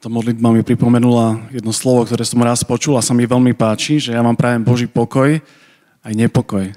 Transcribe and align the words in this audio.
tá 0.00 0.08
modlitba 0.08 0.48
mi 0.48 0.64
pripomenula 0.64 1.52
jedno 1.52 1.76
slovo, 1.76 2.08
ktoré 2.08 2.24
som 2.24 2.40
raz 2.40 2.64
počul 2.64 2.96
a 2.96 3.04
sa 3.04 3.12
mi 3.12 3.28
veľmi 3.28 3.52
páči, 3.52 4.00
že 4.00 4.16
ja 4.16 4.24
vám 4.24 4.32
prajem 4.32 4.64
Boží 4.64 4.88
pokoj 4.88 5.36
aj 6.00 6.12
nepokoj 6.16 6.72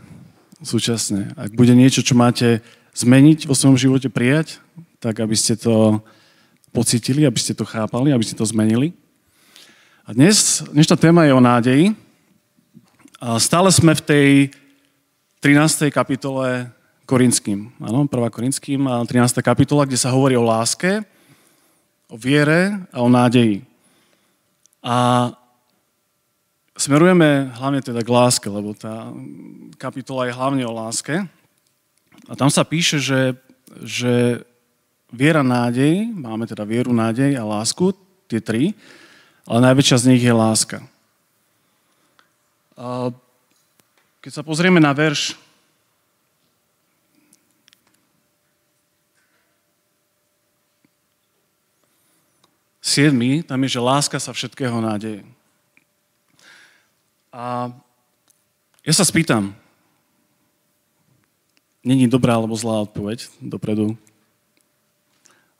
súčasne. 0.60 1.32
Ak 1.40 1.56
bude 1.56 1.72
niečo, 1.72 2.04
čo 2.04 2.20
máte 2.20 2.60
zmeniť 2.92 3.48
vo 3.48 3.56
svojom 3.56 3.80
živote, 3.80 4.12
prijať, 4.12 4.60
tak 5.00 5.24
aby 5.24 5.40
ste 5.40 5.56
to 5.56 6.04
pocitili, 6.76 7.24
aby 7.24 7.40
ste 7.40 7.56
to 7.56 7.64
chápali, 7.64 8.12
aby 8.12 8.28
ste 8.28 8.36
to 8.36 8.44
zmenili. 8.44 8.92
A 10.04 10.12
dnes, 10.12 10.60
dnešná 10.76 11.00
téma 11.00 11.24
je 11.24 11.32
o 11.32 11.40
nádeji. 11.40 11.86
A 13.24 13.40
stále 13.40 13.72
sme 13.72 13.96
v 13.96 14.04
tej 14.04 14.28
13. 15.40 15.88
kapitole 15.96 16.68
Korinským. 17.08 17.72
Áno, 17.80 18.04
1. 18.04 18.12
Korinským 18.12 18.84
a 18.84 19.00
13. 19.08 19.40
kapitola, 19.40 19.88
kde 19.88 19.96
sa 19.96 20.12
hovorí 20.12 20.36
o 20.36 20.44
láske, 20.44 21.08
o 22.14 22.16
viere 22.16 22.86
a 22.94 23.02
o 23.02 23.10
nádeji. 23.10 23.66
A 24.86 25.34
smerujeme 26.78 27.50
hlavne 27.58 27.82
teda 27.82 28.06
k 28.06 28.14
láske, 28.14 28.46
lebo 28.54 28.78
tá 28.78 29.10
kapitola 29.82 30.30
je 30.30 30.38
hlavne 30.38 30.62
o 30.70 30.78
láske. 30.78 31.26
A 32.30 32.34
tam 32.38 32.54
sa 32.54 32.62
píše, 32.62 33.02
že, 33.02 33.34
že 33.82 34.46
viera, 35.10 35.42
nádej, 35.42 36.14
máme 36.14 36.46
teda 36.46 36.62
vieru, 36.70 36.94
nádej 36.94 37.34
a 37.34 37.42
lásku, 37.42 37.98
tie 38.30 38.38
tri, 38.38 38.78
ale 39.50 39.74
najväčšia 39.74 39.98
z 39.98 40.08
nich 40.14 40.22
je 40.22 40.34
láska. 40.34 40.86
Keď 44.22 44.32
sa 44.32 44.46
pozrieme 44.46 44.78
na 44.78 44.94
verš 44.94 45.34
7, 52.84 53.48
tam 53.48 53.64
je, 53.64 53.80
že 53.80 53.80
láska 53.80 54.20
sa 54.20 54.36
všetkého 54.36 54.76
nádeje. 54.84 55.24
A 57.32 57.72
ja 58.84 58.94
sa 58.94 59.08
spýtam, 59.08 59.56
není 61.80 62.12
dobrá 62.12 62.36
alebo 62.36 62.60
zlá 62.60 62.84
odpoveď, 62.84 63.32
dopredu 63.40 63.96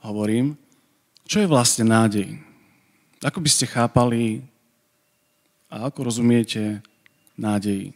hovorím, 0.04 0.60
čo 1.24 1.40
je 1.40 1.48
vlastne 1.48 1.88
nádej? 1.88 2.44
Ako 3.24 3.40
by 3.40 3.50
ste 3.50 3.72
chápali 3.72 4.44
a 5.72 5.88
ako 5.88 6.12
rozumiete 6.12 6.84
nádeji? 7.40 7.96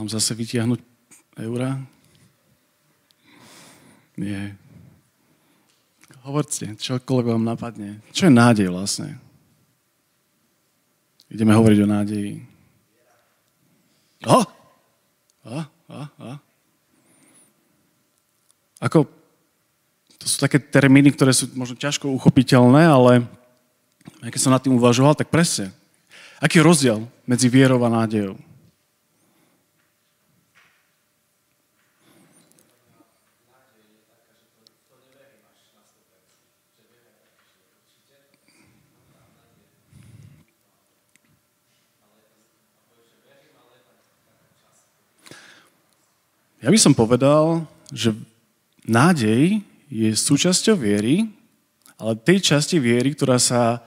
Mám 0.00 0.08
zase 0.08 0.32
vytiahnuť 0.32 0.80
eura? 1.44 1.76
Nie. 4.16 4.56
Hovorte, 6.24 6.72
čokoľvek 6.72 7.28
vám 7.28 7.44
napadne. 7.44 8.00
Čo 8.08 8.32
je 8.32 8.32
nádej 8.32 8.72
vlastne? 8.72 9.20
Ideme 11.28 11.52
hovoriť 11.52 11.78
o 11.84 11.92
nádeji. 11.92 12.32
A? 14.24 14.40
A? 15.44 15.56
A? 15.68 16.00
A? 16.16 16.30
Ako, 18.80 19.04
to 20.16 20.24
sú 20.24 20.40
také 20.40 20.56
termíny, 20.64 21.12
ktoré 21.12 21.36
sú 21.36 21.52
možno 21.52 21.76
ťažko 21.76 22.08
uchopiteľné, 22.08 22.88
ale 22.88 23.28
keď 24.24 24.40
som 24.40 24.56
nad 24.56 24.64
tým 24.64 24.80
uvažoval, 24.80 25.12
tak 25.12 25.28
presne. 25.28 25.76
Aký 26.40 26.56
je 26.56 26.64
rozdiel 26.64 27.04
medzi 27.28 27.52
vierou 27.52 27.84
a 27.84 27.92
nádejou? 27.92 28.40
Ja 46.60 46.68
by 46.68 46.76
som 46.76 46.92
povedal, 46.92 47.64
že 47.88 48.12
nádej 48.84 49.64
je 49.88 50.12
súčasťou 50.12 50.76
viery, 50.76 51.24
ale 51.96 52.20
tej 52.20 52.52
časti 52.52 52.76
viery, 52.76 53.16
ktorá 53.16 53.40
sa 53.40 53.80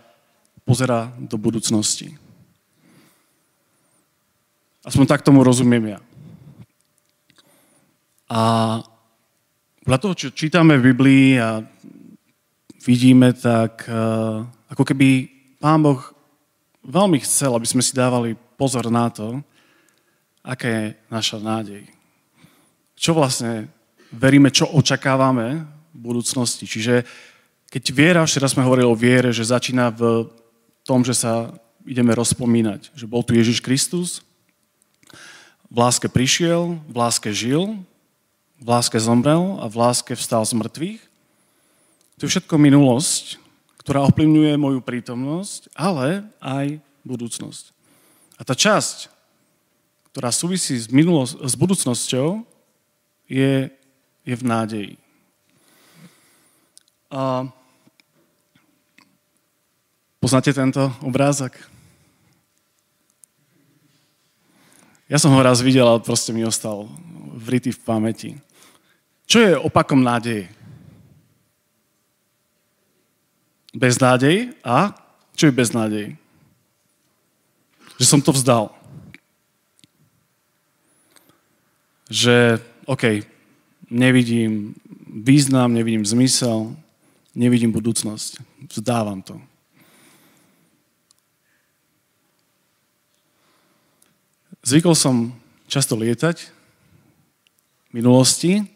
pozera 0.66 1.14
do 1.22 1.38
budúcnosti. 1.38 2.18
Aspoň 4.82 5.06
tak 5.06 5.22
tomu 5.22 5.46
rozumiem 5.46 5.94
ja. 5.94 6.00
A 8.26 8.42
podľa 9.86 10.00
toho, 10.02 10.14
čo 10.18 10.28
čítame 10.34 10.74
v 10.82 10.90
Biblii 10.90 11.38
a 11.38 11.62
vidíme, 12.82 13.38
tak 13.38 13.86
uh, 13.86 14.50
ako 14.74 14.82
keby 14.82 15.30
Pán 15.62 15.86
Boh 15.86 16.02
veľmi 16.82 17.22
chcel, 17.22 17.54
aby 17.54 17.70
sme 17.70 17.86
si 17.86 17.94
dávali 17.94 18.34
pozor 18.58 18.90
na 18.90 19.14
to, 19.14 19.46
aká 20.42 20.66
je 20.66 20.86
naša 21.14 21.38
nádej 21.38 21.93
čo 23.04 23.12
vlastne 23.12 23.68
veríme, 24.16 24.48
čo 24.48 24.72
očakávame 24.72 25.68
v 25.92 26.00
budúcnosti. 26.00 26.64
Čiže 26.64 27.04
keď 27.68 27.84
viera, 27.92 28.22
včera 28.24 28.48
sme 28.48 28.64
hovorili 28.64 28.88
o 28.88 28.96
viere, 28.96 29.36
že 29.36 29.52
začína 29.52 29.92
v 29.92 30.32
tom, 30.88 31.04
že 31.04 31.12
sa 31.12 31.52
ideme 31.84 32.16
rozpomínať, 32.16 32.96
že 32.96 33.04
bol 33.04 33.20
tu 33.28 33.36
Ježiš 33.36 33.60
Kristus, 33.60 34.24
v 35.68 35.76
láske 35.82 36.08
prišiel, 36.08 36.80
v 36.86 36.96
láske 36.96 37.28
žil, 37.34 37.76
v 38.62 38.68
láske 38.72 38.96
zomrel 38.96 39.60
a 39.60 39.68
v 39.68 39.76
láske 39.84 40.16
vstal 40.16 40.46
z 40.48 40.54
mŕtvych. 40.56 41.02
To 42.22 42.22
je 42.24 42.32
všetko 42.40 42.56
minulosť, 42.56 43.42
ktorá 43.84 44.06
ovplyvňuje 44.08 44.54
moju 44.56 44.80
prítomnosť, 44.80 45.74
ale 45.76 46.24
aj 46.40 46.80
budúcnosť. 47.04 47.76
A 48.40 48.48
tá 48.48 48.56
časť, 48.56 49.12
ktorá 50.16 50.32
súvisí 50.32 50.78
s, 50.78 50.88
minulos- 50.88 51.36
s 51.36 51.58
budúcnosťou, 51.58 52.53
je, 53.30 53.70
je 54.26 54.36
v 54.36 54.44
nádeji. 54.44 54.94
A 57.14 57.46
poznáte 60.18 60.50
tento 60.50 60.90
obrázok? 61.06 61.54
Ja 65.06 65.22
som 65.22 65.30
ho 65.30 65.40
raz 65.46 65.62
videl, 65.62 65.86
ale 65.86 66.02
proste 66.02 66.34
mi 66.34 66.42
ostal 66.42 66.90
vrytý 67.38 67.70
v 67.70 67.84
pamäti. 67.86 68.32
Čo 69.30 69.38
je 69.46 69.54
opakom 69.54 70.02
nádeje? 70.02 70.50
Beznádej 73.78 74.58
a 74.66 74.94
čo 75.38 75.50
je 75.50 75.54
beznádej? 75.54 76.08
Že 78.02 78.06
som 78.06 78.22
to 78.26 78.34
vzdal. 78.34 78.74
Že 82.10 82.58
OK, 82.84 83.24
nevidím 83.88 84.76
význam, 85.08 85.74
nevidím 85.74 86.06
zmysel, 86.06 86.76
nevidím 87.36 87.72
budúcnosť. 87.72 88.44
Vzdávam 88.68 89.24
to. 89.24 89.40
Zvykol 94.64 94.96
som 94.96 95.36
často 95.68 95.96
lietať 95.96 96.48
v 97.88 97.92
minulosti 97.92 98.68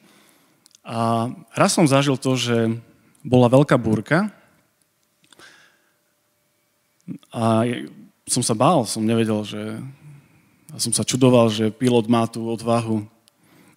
a 0.87 1.31
raz 1.55 1.75
som 1.75 1.87
zažil 1.87 2.15
to, 2.15 2.39
že 2.39 2.79
bola 3.23 3.51
veľká 3.51 3.75
búrka 3.75 4.31
a 7.31 7.63
som 8.27 8.43
sa 8.43 8.55
bál, 8.55 8.83
som 8.83 9.03
nevedel, 9.03 9.43
že 9.47 9.79
a 10.67 10.83
som 10.83 10.91
sa 10.91 11.07
čudoval, 11.07 11.47
že 11.47 11.71
pilot 11.71 12.11
má 12.11 12.27
tú 12.27 12.51
odvahu 12.51 13.07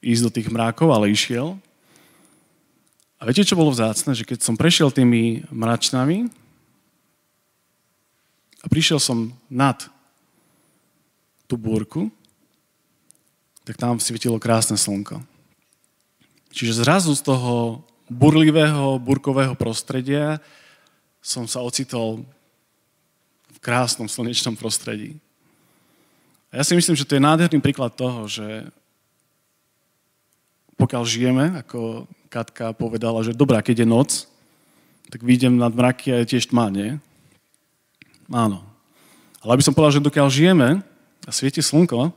ísť 0.01 0.23
do 0.25 0.31
tých 0.33 0.49
mrákov, 0.49 0.91
ale 0.93 1.13
išiel. 1.13 1.57
A 3.21 3.29
viete, 3.29 3.45
čo 3.45 3.57
bolo 3.57 3.73
vzácne? 3.73 4.17
Že 4.17 4.25
keď 4.25 4.39
som 4.41 4.57
prešiel 4.57 4.89
tými 4.89 5.45
mračnami 5.53 6.33
a 8.61 8.67
prišiel 8.69 8.97
som 8.97 9.33
nad 9.53 9.77
tú 11.45 11.61
búrku, 11.61 12.09
tak 13.69 13.77
tam 13.77 14.01
svietilo 14.01 14.41
krásne 14.41 14.81
slnko. 14.81 15.21
Čiže 16.51 16.81
zrazu 16.81 17.13
z 17.15 17.23
toho 17.23 17.85
burlivého, 18.11 18.99
burkového 18.99 19.55
prostredia 19.55 20.43
som 21.21 21.45
sa 21.45 21.61
ocitol 21.61 22.25
v 23.53 23.59
krásnom 23.61 24.09
slnečnom 24.09 24.57
prostredí. 24.57 25.21
A 26.51 26.59
ja 26.59 26.65
si 26.67 26.75
myslím, 26.75 26.99
že 26.99 27.07
to 27.07 27.15
je 27.15 27.23
nádherný 27.23 27.63
príklad 27.63 27.95
toho, 27.95 28.27
že 28.27 28.67
pokiaľ 30.81 31.03
žijeme, 31.05 31.45
ako 31.61 32.09
Katka 32.33 32.73
povedala, 32.73 33.21
že 33.21 33.37
dobrá, 33.37 33.61
keď 33.61 33.85
je 33.85 33.89
noc, 33.91 34.11
tak 35.13 35.21
vidím 35.21 35.61
nad 35.61 35.75
mraky 35.75 36.15
a 36.15 36.23
je 36.23 36.37
tiež 36.37 36.49
tma, 36.49 36.73
nie? 36.73 36.97
Áno. 38.33 38.65
Ale 39.45 39.59
aby 39.59 39.65
som 39.67 39.75
povedal, 39.77 40.01
že 40.01 40.07
dokiaľ 40.09 40.29
žijeme 40.33 40.81
a 41.27 41.31
svieti 41.35 41.61
slnko, 41.61 42.15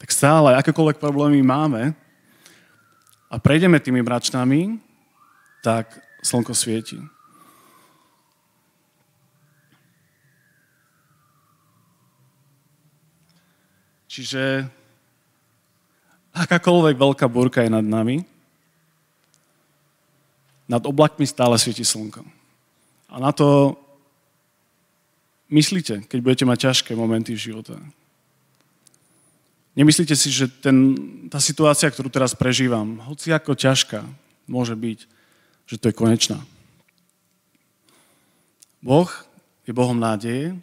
tak 0.00 0.08
stále, 0.10 0.56
akékoľvek 0.56 0.96
problémy 0.96 1.44
máme 1.44 1.92
a 3.28 3.36
prejdeme 3.36 3.76
tými 3.78 4.00
mračnami, 4.00 4.80
tak 5.60 5.92
slnko 6.24 6.56
svieti. 6.56 6.98
Čiže 14.10 14.66
akákoľvek 16.34 16.96
veľká 16.96 17.26
búrka 17.26 17.62
je 17.64 17.70
nad 17.70 17.84
nami, 17.84 18.22
nad 20.70 20.82
oblakmi 20.86 21.26
stále 21.26 21.58
svieti 21.58 21.82
slnko. 21.82 22.22
A 23.10 23.18
na 23.18 23.34
to 23.34 23.74
myslíte, 25.50 26.06
keď 26.06 26.18
budete 26.22 26.44
mať 26.46 26.58
ťažké 26.70 26.94
momenty 26.94 27.34
v 27.34 27.44
živote. 27.50 27.74
Nemyslíte 29.74 30.14
si, 30.14 30.30
že 30.30 30.46
ten, 30.46 30.94
tá 31.26 31.42
situácia, 31.42 31.90
ktorú 31.90 32.10
teraz 32.10 32.34
prežívam, 32.38 33.02
hoci 33.06 33.34
ako 33.34 33.58
ťažká 33.58 34.02
môže 34.46 34.74
byť, 34.74 34.98
že 35.66 35.78
to 35.78 35.90
je 35.90 35.98
konečná. 35.98 36.38
Boh 38.82 39.10
je 39.66 39.72
Bohom 39.74 39.94
nádeje 39.94 40.56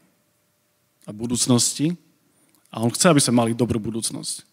a 1.08 1.12
budúcnosti 1.16 1.96
a 2.68 2.84
On 2.84 2.92
chce, 2.92 3.08
aby 3.08 3.22
sme 3.24 3.40
mali 3.40 3.52
dobrú 3.56 3.80
budúcnosť. 3.80 4.44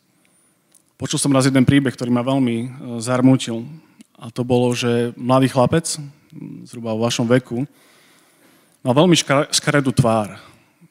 Počul 1.05 1.21
som 1.21 1.37
raz 1.37 1.45
jeden 1.45 1.69
príbeh, 1.69 1.93
ktorý 1.93 2.09
ma 2.09 2.25
veľmi 2.25 2.57
e, 2.65 2.67
zarmutil. 2.97 3.69
A 4.17 4.33
to 4.33 4.41
bolo, 4.41 4.73
že 4.73 5.13
mladý 5.21 5.53
chlapec, 5.53 5.85
zhruba 6.65 6.97
vo 6.97 7.05
vašom 7.05 7.29
veku, 7.29 7.69
mal 8.81 8.97
veľmi 8.97 9.13
škaredú 9.53 9.93
tvár. 9.93 10.41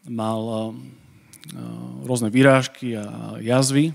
Mal 0.06 0.42
e, 0.46 0.54
rôzne 2.06 2.30
výrážky 2.30 2.94
a 2.94 3.42
jazvy 3.42 3.90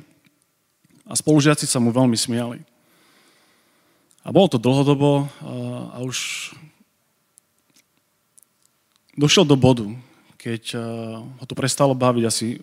a 1.06 1.14
spolužiaci 1.14 1.70
sa 1.70 1.78
mu 1.78 1.94
veľmi 1.94 2.18
smiali. 2.18 2.66
A 4.26 4.34
bolo 4.34 4.50
to 4.50 4.58
dlhodobo 4.58 5.22
e, 5.22 5.26
a 5.94 6.02
už 6.02 6.50
došiel 9.14 9.46
do 9.46 9.54
bodu, 9.54 9.86
keď 10.34 10.82
ho 11.38 11.44
to 11.46 11.54
prestalo 11.54 11.94
baviť, 11.94 12.24
asi 12.26 12.58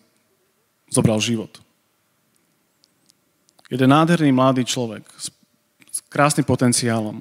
zobral 0.92 1.24
život. 1.24 1.65
Jeden 3.66 3.90
nádherný 3.90 4.30
mladý 4.30 4.62
človek 4.62 5.02
s, 5.18 5.34
s 5.90 6.00
krásnym 6.06 6.46
potenciálom. 6.46 7.18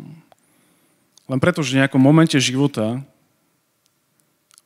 Len 1.25 1.41
preto, 1.41 1.64
že 1.64 1.73
v 1.73 1.81
nejakom 1.81 2.00
momente 2.00 2.37
života 2.37 3.00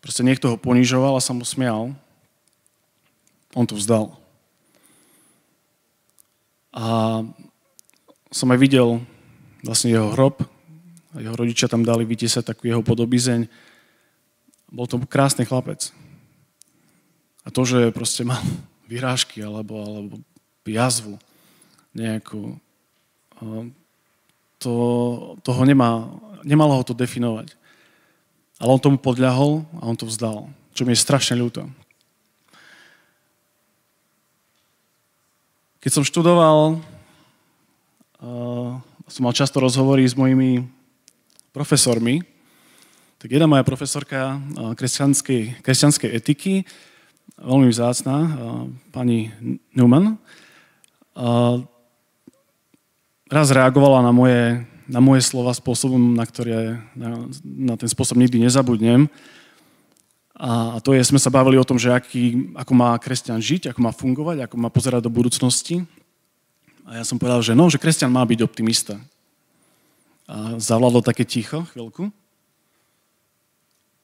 proste 0.03 0.27
niekto 0.27 0.55
ho 0.55 0.57
ponižoval 0.59 1.15
a 1.15 1.23
sa 1.23 1.31
mu 1.31 1.47
smial, 1.47 1.95
on 3.55 3.67
to 3.67 3.79
vzdal. 3.79 4.19
A 6.75 7.23
som 8.35 8.51
aj 8.51 8.59
videl 8.59 8.99
vlastne 9.63 9.95
jeho 9.95 10.11
hrob, 10.15 10.43
a 11.15 11.25
jeho 11.25 11.35
rodičia 11.35 11.71
tam 11.71 11.87
dali 11.87 12.05
vytiesať 12.05 12.53
takú 12.53 12.69
jeho 12.69 12.83
podobizeň. 12.85 13.49
Bol 14.69 14.85
to 14.85 15.01
krásny 15.09 15.49
chlapec. 15.49 15.89
A 17.43 17.49
to, 17.49 17.65
že 17.65 17.95
proste 17.95 18.27
mal 18.27 18.43
vyrážky 18.91 19.41
alebo, 19.47 19.79
alebo 19.79 20.15
jazvu 20.69 21.17
nejakú. 21.96 22.58
To, 24.58 24.73
toho 25.46 25.62
nemá, 25.62 26.11
nemalo 26.43 26.75
ho 26.75 26.82
to 26.82 26.96
definovať. 26.96 27.55
Ale 28.58 28.75
on 28.75 28.82
tomu 28.82 28.99
podľahol 28.99 29.62
a 29.79 29.87
on 29.87 29.94
to 29.94 30.02
vzdal, 30.02 30.50
čo 30.75 30.82
mi 30.82 30.90
je 30.93 31.05
strašne 31.05 31.38
ľúto. 31.38 31.70
Keď 35.79 35.90
som 35.94 36.02
študoval, 36.02 36.82
uh, 38.19 38.82
som 39.06 39.23
mal 39.23 39.31
často 39.31 39.62
rozhovory 39.62 40.02
s 40.02 40.19
mojimi 40.19 40.67
profesormi, 41.55 42.26
tak 43.23 43.35
jedna 43.35 43.46
moja 43.46 43.62
profesorka 43.67 44.38
kresťanskej, 44.79 45.62
kresťanskej 45.62 46.11
etiky 46.14 46.62
veľmi 47.38 47.70
vzácná, 47.70 48.17
pani 48.90 49.31
Newman, 49.75 50.19
raz 53.29 53.53
reagovala 53.53 54.01
na 54.03 54.13
moje, 54.13 54.65
na 54.89 55.01
moje 55.01 55.23
slova 55.25 55.53
spôsobom, 55.53 56.17
na, 56.17 56.25
ktoré, 56.25 56.81
na, 56.97 57.29
na 57.45 57.75
ten 57.77 57.89
spôsob 57.89 58.19
nikdy 58.19 58.41
nezabudnem. 58.43 59.07
A 60.39 60.79
to 60.83 60.95
je, 60.95 61.03
sme 61.03 61.19
sa 61.19 61.35
bavili 61.35 61.59
o 61.59 61.67
tom, 61.67 61.77
že 61.77 61.91
aký, 61.93 62.55
ako 62.55 62.73
má 62.75 62.95
kresťan 62.99 63.43
žiť, 63.43 63.75
ako 63.75 63.81
má 63.83 63.91
fungovať, 63.91 64.47
ako 64.47 64.57
má 64.57 64.71
pozerať 64.71 65.03
do 65.07 65.13
budúcnosti. 65.13 65.83
A 66.87 67.03
ja 67.03 67.05
som 67.05 67.19
povedal, 67.19 67.43
že 67.43 67.59
no, 67.59 67.67
že 67.69 67.83
kresťan 67.83 68.09
má 68.09 68.23
byť 68.23 68.41
optimista. 68.47 68.97
A 70.31 70.57
zavládlo 70.57 71.03
také 71.03 71.27
ticho 71.27 71.67
chvíľku. 71.75 72.15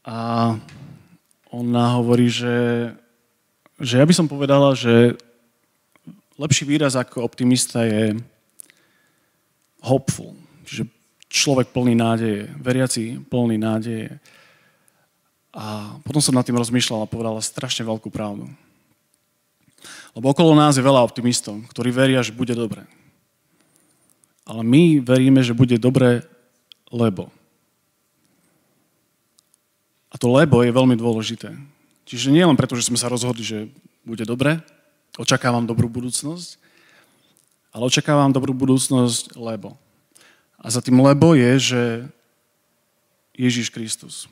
A 0.05 0.59
ona 1.55 1.97
hovorí, 1.97 2.29
že 2.29 2.91
že 3.81 3.99
ja 3.99 4.06
by 4.06 4.15
som 4.15 4.31
povedala, 4.31 4.70
že 4.79 5.19
lepší 6.38 6.62
výraz 6.62 6.94
ako 6.94 7.27
optimista 7.27 7.82
je 7.82 8.15
hopeful, 9.84 10.32
čiže 10.64 10.88
človek 11.28 11.70
plný 11.76 11.92
nádeje, 11.92 12.48
veriaci 12.56 13.20
plný 13.28 13.60
nádeje. 13.60 14.16
A 15.54 15.94
potom 16.02 16.19
som 16.19 16.34
nad 16.34 16.42
tým 16.42 16.58
rozmýšľal 16.58 17.04
a 17.04 17.10
povedala 17.10 17.44
strašne 17.44 17.86
veľkú 17.86 18.10
pravdu. 18.10 18.48
Lebo 20.16 20.31
okolo 20.32 20.56
nás 20.56 20.75
je 20.75 20.82
veľa 20.82 21.04
optimistov, 21.04 21.60
ktorí 21.70 21.92
veria, 21.92 22.25
že 22.25 22.34
bude 22.34 22.54
dobre. 22.56 22.86
Ale 24.48 24.62
my 24.64 25.02
veríme, 25.02 25.42
že 25.42 25.56
bude 25.56 25.76
dobre, 25.76 26.25
lebo. 26.90 27.28
A 30.10 30.19
to 30.19 30.31
lebo 30.31 30.62
je 30.62 30.70
veľmi 30.70 30.94
dôležité. 30.94 31.50
Čiže 32.06 32.31
nie 32.31 32.46
len 32.46 32.54
preto, 32.54 32.78
že 32.78 32.86
sme 32.86 33.00
sa 33.00 33.10
rozhodli, 33.10 33.42
že 33.42 33.58
bude 34.06 34.22
dobre, 34.22 34.62
očakávam 35.19 35.66
dobrú 35.66 35.90
budúcnosť, 35.90 36.63
ale 37.75 37.91
očakávam 37.91 38.31
dobrú 38.31 38.55
budúcnosť, 38.55 39.35
lebo. 39.35 39.75
A 40.62 40.71
za 40.71 40.79
tým 40.79 41.03
lebo 41.03 41.35
je, 41.35 41.75
že 41.75 41.82
Ježiš 43.35 43.75
Kristus. 43.75 44.31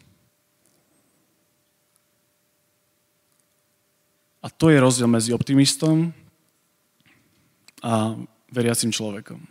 A 4.38 4.46
to 4.46 4.70
je 4.70 4.78
rozdiel 4.78 5.10
medzi 5.10 5.34
optimistom 5.34 6.14
a 7.82 8.14
veriacim 8.46 8.94
človekom. 8.94 9.42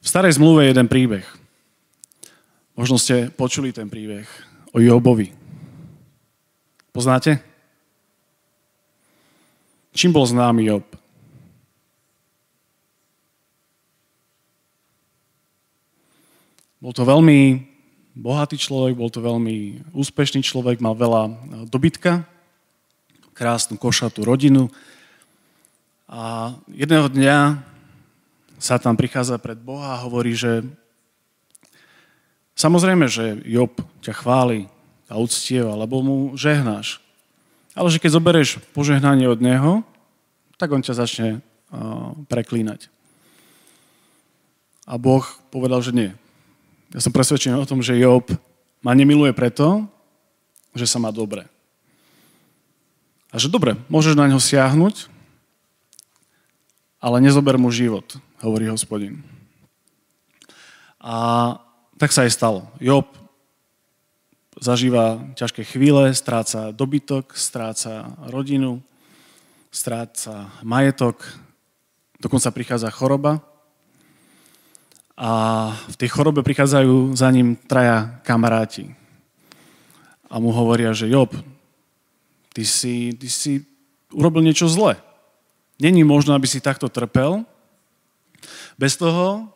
V 0.00 0.06
starej 0.08 0.40
zmluve 0.40 0.64
je 0.64 0.72
jeden 0.72 0.88
príbeh. 0.88 1.26
Možno 2.72 2.96
ste 2.96 3.28
počuli 3.32 3.72
ten 3.72 3.88
príbeh 3.92 4.24
o 4.72 4.80
Jobovi. 4.80 5.32
Poznáte? 6.92 7.55
Čím 9.96 10.12
bol 10.12 10.28
známy 10.28 10.68
Job? 10.68 10.84
Bol 16.84 16.92
to 16.92 17.08
veľmi 17.08 17.64
bohatý 18.12 18.60
človek, 18.60 18.92
bol 18.92 19.08
to 19.08 19.24
veľmi 19.24 19.88
úspešný 19.96 20.44
človek, 20.44 20.84
mal 20.84 20.92
veľa 20.92 21.32
dobytka, 21.72 22.28
krásnu 23.32 23.80
košatú 23.80 24.20
rodinu. 24.20 24.68
A 26.04 26.52
jedného 26.68 27.08
dňa 27.08 27.64
sa 28.60 28.76
tam 28.76 29.00
prichádza 29.00 29.40
pred 29.40 29.56
Boha 29.56 29.96
a 29.96 30.02
hovorí, 30.04 30.36
že 30.36 30.60
Samozrejme, 32.56 33.04
že 33.04 33.36
Job 33.44 33.76
ťa 34.00 34.16
chváli 34.16 34.64
a 35.12 35.20
uctieva, 35.20 35.76
lebo 35.76 36.00
mu 36.00 36.18
žehnáš. 36.40 37.04
Ale 37.76 37.92
že 37.92 38.00
keď 38.00 38.16
zoberieš 38.16 38.50
požehnanie 38.72 39.28
od 39.28 39.44
neho, 39.44 39.84
tak 40.56 40.72
on 40.72 40.80
ťa 40.80 40.96
začne 40.96 41.28
uh, 41.68 42.16
preklínať. 42.32 42.88
A 44.88 44.96
Boh 44.96 45.20
povedal, 45.52 45.84
že 45.84 45.92
nie. 45.92 46.10
Ja 46.96 47.04
som 47.04 47.12
presvedčený 47.12 47.60
o 47.60 47.68
tom, 47.68 47.84
že 47.84 48.00
Job 48.00 48.32
ma 48.80 48.96
nemiluje 48.96 49.36
preto, 49.36 49.84
že 50.72 50.88
sa 50.88 50.96
má 50.96 51.12
dobre. 51.12 51.44
A 53.28 53.36
že 53.36 53.52
dobre, 53.52 53.76
môžeš 53.92 54.16
na 54.16 54.24
ňo 54.24 54.40
siahnuť, 54.40 55.12
ale 56.96 57.20
nezober 57.20 57.60
mu 57.60 57.68
život, 57.68 58.16
hovorí 58.40 58.72
hospodin. 58.72 59.20
A 60.96 61.14
tak 62.00 62.14
sa 62.16 62.24
aj 62.24 62.32
stalo. 62.32 62.72
Job 62.80 63.04
zažíva 64.60 65.20
ťažké 65.36 65.64
chvíle, 65.64 66.14
stráca 66.14 66.72
dobytok, 66.72 67.36
stráca 67.36 68.16
rodinu, 68.28 68.82
stráca 69.70 70.52
majetok, 70.64 71.20
dokonca 72.20 72.50
prichádza 72.50 72.90
choroba. 72.90 73.44
A 75.16 75.72
v 75.88 75.96
tej 75.96 76.12
chorobe 76.12 76.44
prichádzajú 76.44 77.16
za 77.16 77.28
ním 77.32 77.56
traja 77.56 78.20
kamaráti. 78.20 78.92
A 80.28 80.36
mu 80.36 80.52
hovoria, 80.52 80.92
že 80.92 81.08
Job, 81.08 81.32
ty 82.52 82.64
si, 82.68 83.16
ty 83.16 83.28
si 83.28 83.64
urobil 84.12 84.44
niečo 84.44 84.68
zle. 84.68 85.00
Není 85.80 86.04
možné, 86.04 86.36
aby 86.36 86.44
si 86.44 86.60
takto 86.60 86.88
trpel, 86.88 87.44
bez 88.76 88.96
toho, 88.96 89.48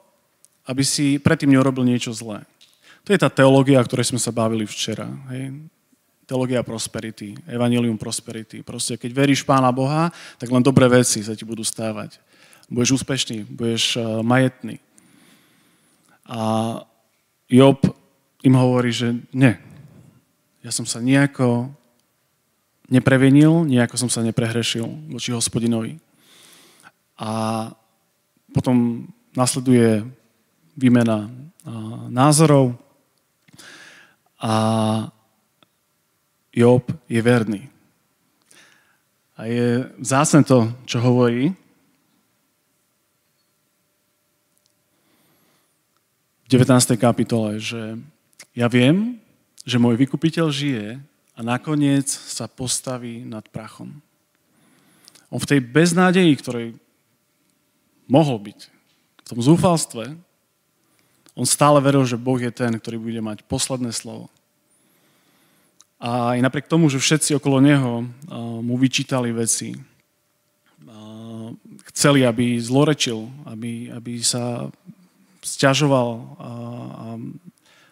aby 0.65 0.85
si 0.85 1.21
predtým 1.21 1.53
neurobil 1.53 1.85
niečo 1.85 2.13
zlé. 2.13 2.45
To 3.05 3.13
je 3.13 3.19
tá 3.19 3.33
teológia, 3.33 3.81
o 3.81 3.87
ktorej 3.87 4.13
sme 4.13 4.21
sa 4.21 4.35
bavili 4.35 4.69
včera. 4.69 5.09
Hej? 5.33 5.57
Teológia 6.29 6.63
prosperity, 6.63 7.35
evanilium 7.49 7.99
prosperity. 7.99 8.63
Proste, 8.63 8.95
keď 8.95 9.11
veríš 9.11 9.43
Pána 9.43 9.75
Boha, 9.75 10.15
tak 10.39 10.53
len 10.53 10.63
dobré 10.63 10.87
veci 10.87 11.25
sa 11.25 11.35
ti 11.35 11.43
budú 11.43 11.67
stávať. 11.67 12.23
Budeš 12.71 13.03
úspešný, 13.03 13.51
budeš 13.51 13.99
uh, 13.99 14.23
majetný. 14.23 14.79
A 16.31 16.39
Job 17.51 17.83
im 18.47 18.55
hovorí, 18.55 18.95
že 18.95 19.19
nie. 19.35 19.59
Ja 20.63 20.71
som 20.71 20.87
sa 20.87 21.03
nejako 21.03 21.75
neprevenil, 22.87 23.67
nejako 23.67 23.99
som 23.99 24.11
sa 24.13 24.23
neprehrešil 24.23 24.87
voči 25.11 25.35
hospodinovi. 25.35 25.99
A 27.19 27.31
potom 28.55 29.07
nasleduje 29.35 30.07
výmena 30.79 31.27
názorov 32.11 32.79
a 34.41 34.55
Job 36.51 36.89
je 37.07 37.21
verný. 37.21 37.69
A 39.37 39.47
je 39.47 39.87
zásne 40.01 40.43
to, 40.45 40.73
čo 40.89 40.99
hovorí. 41.01 41.53
V 46.45 46.49
19. 46.51 46.99
kapitole, 46.99 47.63
že 47.63 48.01
ja 48.57 48.67
viem, 48.67 49.21
že 49.63 49.79
môj 49.79 49.95
vykupiteľ 50.01 50.51
žije 50.51 50.99
a 51.37 51.41
nakoniec 51.41 52.11
sa 52.11 52.51
postaví 52.51 53.23
nad 53.23 53.47
prachom. 53.49 54.03
On 55.31 55.39
v 55.39 55.47
tej 55.47 55.61
beznádeji, 55.63 56.33
ktorej 56.37 56.69
mohol 58.11 58.43
byť, 58.43 58.61
v 59.23 59.29
tom 59.31 59.39
zúfalstve, 59.39 60.19
on 61.39 61.47
stále 61.47 61.79
veril, 61.79 62.03
že 62.05 62.21
Boh 62.21 62.39
je 62.39 62.51
ten, 62.51 62.75
ktorý 62.75 62.99
bude 62.99 63.21
mať 63.23 63.47
posledné 63.47 63.95
slovo. 63.95 64.29
A 66.01 66.37
aj 66.37 66.41
napriek 66.41 66.67
tomu, 66.67 66.89
že 66.89 66.97
všetci 66.97 67.37
okolo 67.37 67.61
neho 67.61 68.09
mu 68.65 68.75
vyčítali 68.81 69.31
veci, 69.37 69.77
chceli, 71.93 72.25
aby 72.25 72.57
zlorečil, 72.57 73.29
aby, 73.45 73.93
aby 73.93 74.25
sa 74.25 74.71
stiažoval 75.45 76.09
a, 76.09 76.23
a 76.41 77.07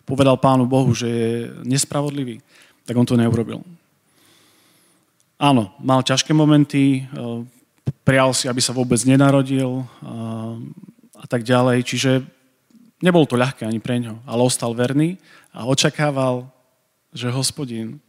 povedal 0.08 0.40
pánu 0.40 0.64
Bohu, 0.64 0.96
že 0.96 1.08
je 1.08 1.32
nespravodlivý, 1.68 2.40
tak 2.88 2.96
on 2.96 3.04
to 3.04 3.18
neurobil. 3.18 3.60
Áno, 5.36 5.76
mal 5.76 6.00
ťažké 6.00 6.32
momenty, 6.32 7.04
prial 8.08 8.32
si, 8.32 8.48
aby 8.48 8.58
sa 8.64 8.72
vôbec 8.72 8.98
nenarodil 9.04 9.84
a 11.12 11.24
tak 11.28 11.44
ďalej. 11.44 11.84
Čiže 11.84 12.10
nebolo 13.02 13.26
to 13.26 13.38
ľahké 13.38 13.66
ani 13.66 13.78
pre 13.78 13.98
ňo, 14.02 14.22
ale 14.26 14.40
ostal 14.42 14.74
verný 14.74 15.18
a 15.54 15.66
očakával, 15.66 16.50
že 17.14 17.32
hospodin 17.32 18.02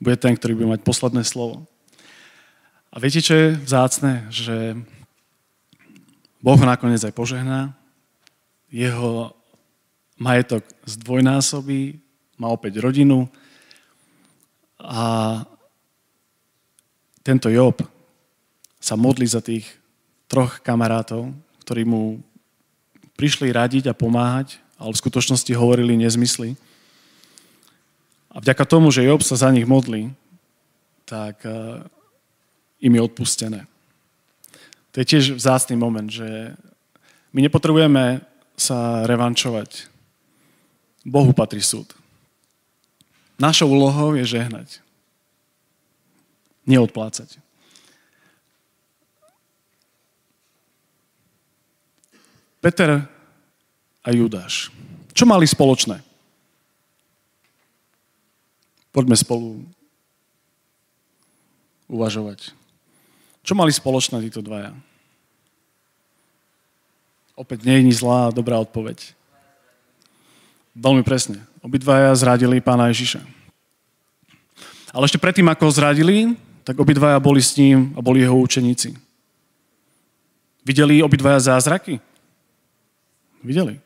bude 0.00 0.16
ten, 0.20 0.36
ktorý 0.36 0.52
bude 0.54 0.72
mať 0.76 0.80
posledné 0.84 1.22
slovo. 1.24 1.64
A 2.94 3.02
viete, 3.02 3.24
čo 3.24 3.34
je 3.34 3.48
vzácne? 3.58 4.28
Že 4.30 4.78
Boh 6.44 6.60
nakoniec 6.60 7.02
aj 7.02 7.14
požehná, 7.16 7.74
jeho 8.68 9.32
majetok 10.20 10.62
zdvojnásobí, 10.86 11.98
má 12.38 12.50
opäť 12.50 12.82
rodinu 12.82 13.30
a 14.78 15.40
tento 17.22 17.46
Job 17.48 17.78
sa 18.82 18.98
modlí 18.98 19.24
za 19.24 19.40
tých 19.40 19.64
troch 20.28 20.60
kamarátov, 20.60 21.30
ktorí 21.64 21.86
mu 21.86 22.20
prišli 23.14 23.54
radiť 23.54 23.90
a 23.90 23.94
pomáhať, 23.96 24.58
ale 24.78 24.94
v 24.94 25.02
skutočnosti 25.02 25.52
hovorili 25.54 25.94
nezmysly. 25.98 26.58
A 28.34 28.42
vďaka 28.42 28.66
tomu, 28.66 28.90
že 28.90 29.06
Job 29.06 29.22
sa 29.22 29.38
za 29.38 29.48
nich 29.54 29.66
modlí, 29.66 30.10
tak 31.06 31.38
uh, 31.46 31.86
im 32.82 32.92
je 32.98 33.00
odpustené. 33.00 33.60
To 34.90 35.02
je 35.02 35.06
tiež 35.06 35.38
vzácný 35.38 35.78
moment, 35.78 36.06
že 36.06 36.54
my 37.34 37.40
nepotrebujeme 37.42 38.22
sa 38.54 39.02
revančovať. 39.06 39.90
Bohu 41.02 41.34
patrí 41.34 41.58
súd. 41.58 41.90
Našou 43.34 43.74
úlohou 43.74 44.14
je 44.14 44.22
žehnať. 44.22 44.78
Neodplácať. 46.64 47.42
Peter 52.64 53.04
a 54.00 54.08
Judáš. 54.08 54.72
Čo 55.12 55.28
mali 55.28 55.44
spoločné? 55.44 56.00
Poďme 58.88 59.20
spolu 59.20 59.68
uvažovať. 61.92 62.56
Čo 63.44 63.52
mali 63.52 63.68
spoločné 63.68 64.24
títo 64.24 64.40
dvaja? 64.40 64.72
Opäť 67.36 67.68
nie 67.68 67.84
je 67.84 68.00
zlá 68.00 68.32
dobrá 68.32 68.56
odpoveď. 68.56 69.12
Veľmi 70.72 71.04
presne. 71.04 71.44
Obidvaja 71.60 72.16
zradili 72.16 72.64
pána 72.64 72.88
Ježiša. 72.88 73.20
Ale 74.88 75.04
ešte 75.04 75.20
predtým, 75.20 75.52
ako 75.52 75.68
ho 75.68 75.76
zradili, 75.76 76.32
tak 76.64 76.80
obidvaja 76.80 77.20
boli 77.20 77.44
s 77.44 77.52
ním 77.60 77.92
a 77.92 78.00
boli 78.00 78.24
jeho 78.24 78.40
učeníci. 78.40 78.96
Videli 80.64 81.04
obidvaja 81.04 81.52
zázraky? 81.52 82.00
Videli? 83.44 83.76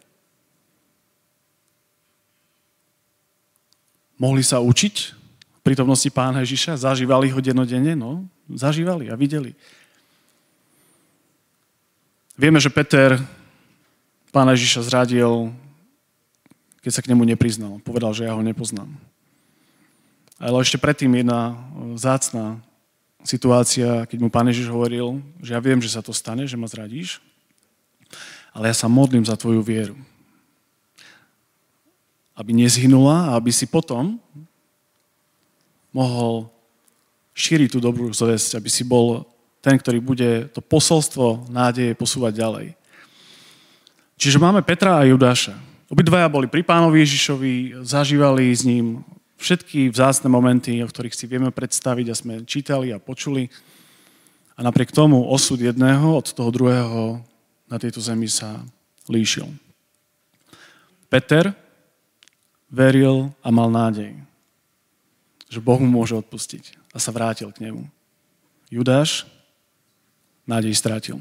Mohli 4.19 4.43
sa 4.47 4.63
učiť 4.63 4.95
v 5.59 5.61
prítomnosti 5.67 6.07
pána 6.15 6.47
Ježiša? 6.47 6.79
Zažívali 6.79 7.31
ho 7.35 7.39
denodenne? 7.43 7.99
No, 7.99 8.27
zažívali 8.47 9.11
a 9.11 9.19
videli. 9.19 9.59
Vieme, 12.39 12.63
že 12.63 12.71
Peter 12.71 13.19
pána 14.31 14.55
Ježiša 14.55 14.87
zradil, 14.87 15.51
keď 16.83 16.91
sa 16.95 17.03
k 17.03 17.11
nemu 17.11 17.27
nepriznal. 17.27 17.83
Povedal, 17.83 18.15
že 18.15 18.31
ja 18.31 18.35
ho 18.39 18.43
nepoznám. 18.43 18.91
Ale 20.39 20.63
ešte 20.63 20.79
predtým 20.79 21.11
jedna 21.19 21.59
zácná 21.99 22.63
situácia, 23.27 24.07
keď 24.07 24.19
mu 24.23 24.31
pán 24.31 24.47
Ježiš 24.47 24.71
hovoril, 24.71 25.19
že 25.43 25.59
ja 25.59 25.59
viem, 25.59 25.83
že 25.83 25.91
sa 25.91 25.99
to 25.99 26.15
stane, 26.15 26.47
že 26.47 26.55
ma 26.55 26.71
zradíš, 26.71 27.19
ale 28.59 28.75
ja 28.75 28.75
sa 28.75 28.91
modlím 28.91 29.23
za 29.23 29.39
tvoju 29.39 29.63
vieru. 29.63 29.95
Aby 32.35 32.59
nezhynula 32.59 33.31
a 33.31 33.35
aby 33.39 33.55
si 33.55 33.71
potom 33.71 34.19
mohol 35.95 36.51
šíriť 37.39 37.71
tú 37.71 37.79
dobrú 37.79 38.11
zväzť, 38.11 38.59
aby 38.59 38.67
si 38.67 38.83
bol 38.83 39.23
ten, 39.63 39.79
ktorý 39.79 40.03
bude 40.03 40.51
to 40.51 40.59
posolstvo 40.59 41.47
nádeje 41.47 41.95
posúvať 41.95 42.35
ďalej. 42.35 42.67
Čiže 44.19 44.43
máme 44.43 44.67
Petra 44.67 44.99
a 44.99 45.07
Judáša. 45.07 45.55
Obidvaja 45.87 46.27
boli 46.27 46.51
pri 46.51 46.67
pánovi 46.67 47.07
Ježišovi, 47.07 47.87
zažívali 47.87 48.51
s 48.51 48.67
ním 48.67 49.07
všetky 49.39 49.95
vzácne 49.95 50.27
momenty, 50.27 50.83
o 50.83 50.91
ktorých 50.91 51.15
si 51.15 51.31
vieme 51.31 51.55
predstaviť 51.55 52.07
a 52.11 52.19
sme 52.19 52.35
čítali 52.43 52.91
a 52.91 52.99
počuli. 52.99 53.47
A 54.59 54.67
napriek 54.67 54.91
tomu 54.91 55.23
osud 55.31 55.63
jedného 55.63 56.19
od 56.19 56.27
toho 56.35 56.51
druhého 56.51 57.23
na 57.69 57.77
tejto 57.77 58.01
zemi 58.01 58.27
sa 58.29 58.65
líšil. 59.09 59.49
Peter 61.09 61.53
veril 62.69 63.33
a 63.41 63.49
mal 63.49 63.73
nádej, 63.73 64.13
že 65.49 65.61
Boh 65.61 65.81
mu 65.81 65.89
môže 65.89 66.13
odpustiť 66.17 66.77
a 66.93 67.01
sa 67.01 67.13
vrátil 67.13 67.49
k 67.53 67.65
nemu. 67.69 67.89
Judáš 68.69 69.25
nádej 70.45 70.77
strátil. 70.77 71.17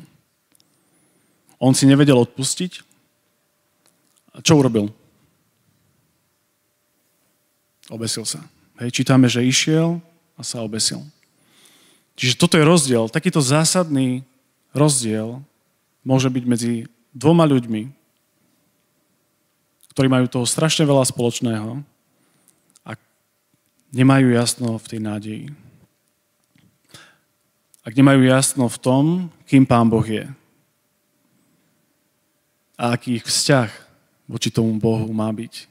On 1.60 1.72
si 1.72 1.88
nevedel 1.88 2.20
odpustiť. 2.20 2.84
A 4.36 4.44
čo 4.44 4.60
urobil? 4.60 4.94
Obesil 7.90 8.28
sa. 8.28 8.44
Hej, 8.78 9.02
čítame, 9.02 9.26
že 9.26 9.42
išiel 9.42 9.98
a 10.38 10.42
sa 10.46 10.62
obesil. 10.62 11.02
Čiže 12.14 12.38
toto 12.38 12.58
je 12.58 12.66
rozdiel, 12.66 13.10
takýto 13.10 13.42
zásadný 13.42 14.22
rozdiel 14.74 15.42
môže 16.08 16.32
byť 16.32 16.44
medzi 16.48 16.74
dvoma 17.12 17.44
ľuďmi, 17.44 17.92
ktorí 19.92 20.08
majú 20.08 20.32
toho 20.32 20.48
strašne 20.48 20.88
veľa 20.88 21.04
spoločného 21.04 21.84
a 22.88 22.96
nemajú 23.92 24.32
jasno 24.32 24.80
v 24.80 24.88
tej 24.88 25.00
nádeji. 25.04 25.46
Ak 27.84 27.92
nemajú 27.92 28.24
jasno 28.24 28.72
v 28.72 28.78
tom, 28.80 29.04
kým 29.44 29.68
Pán 29.68 29.92
Boh 29.92 30.04
je 30.08 30.24
a 32.80 32.96
aký 32.96 33.20
ich 33.20 33.26
vzťah 33.28 33.68
voči 34.32 34.48
tomu 34.48 34.80
Bohu 34.80 35.12
má 35.12 35.28
byť. 35.34 35.68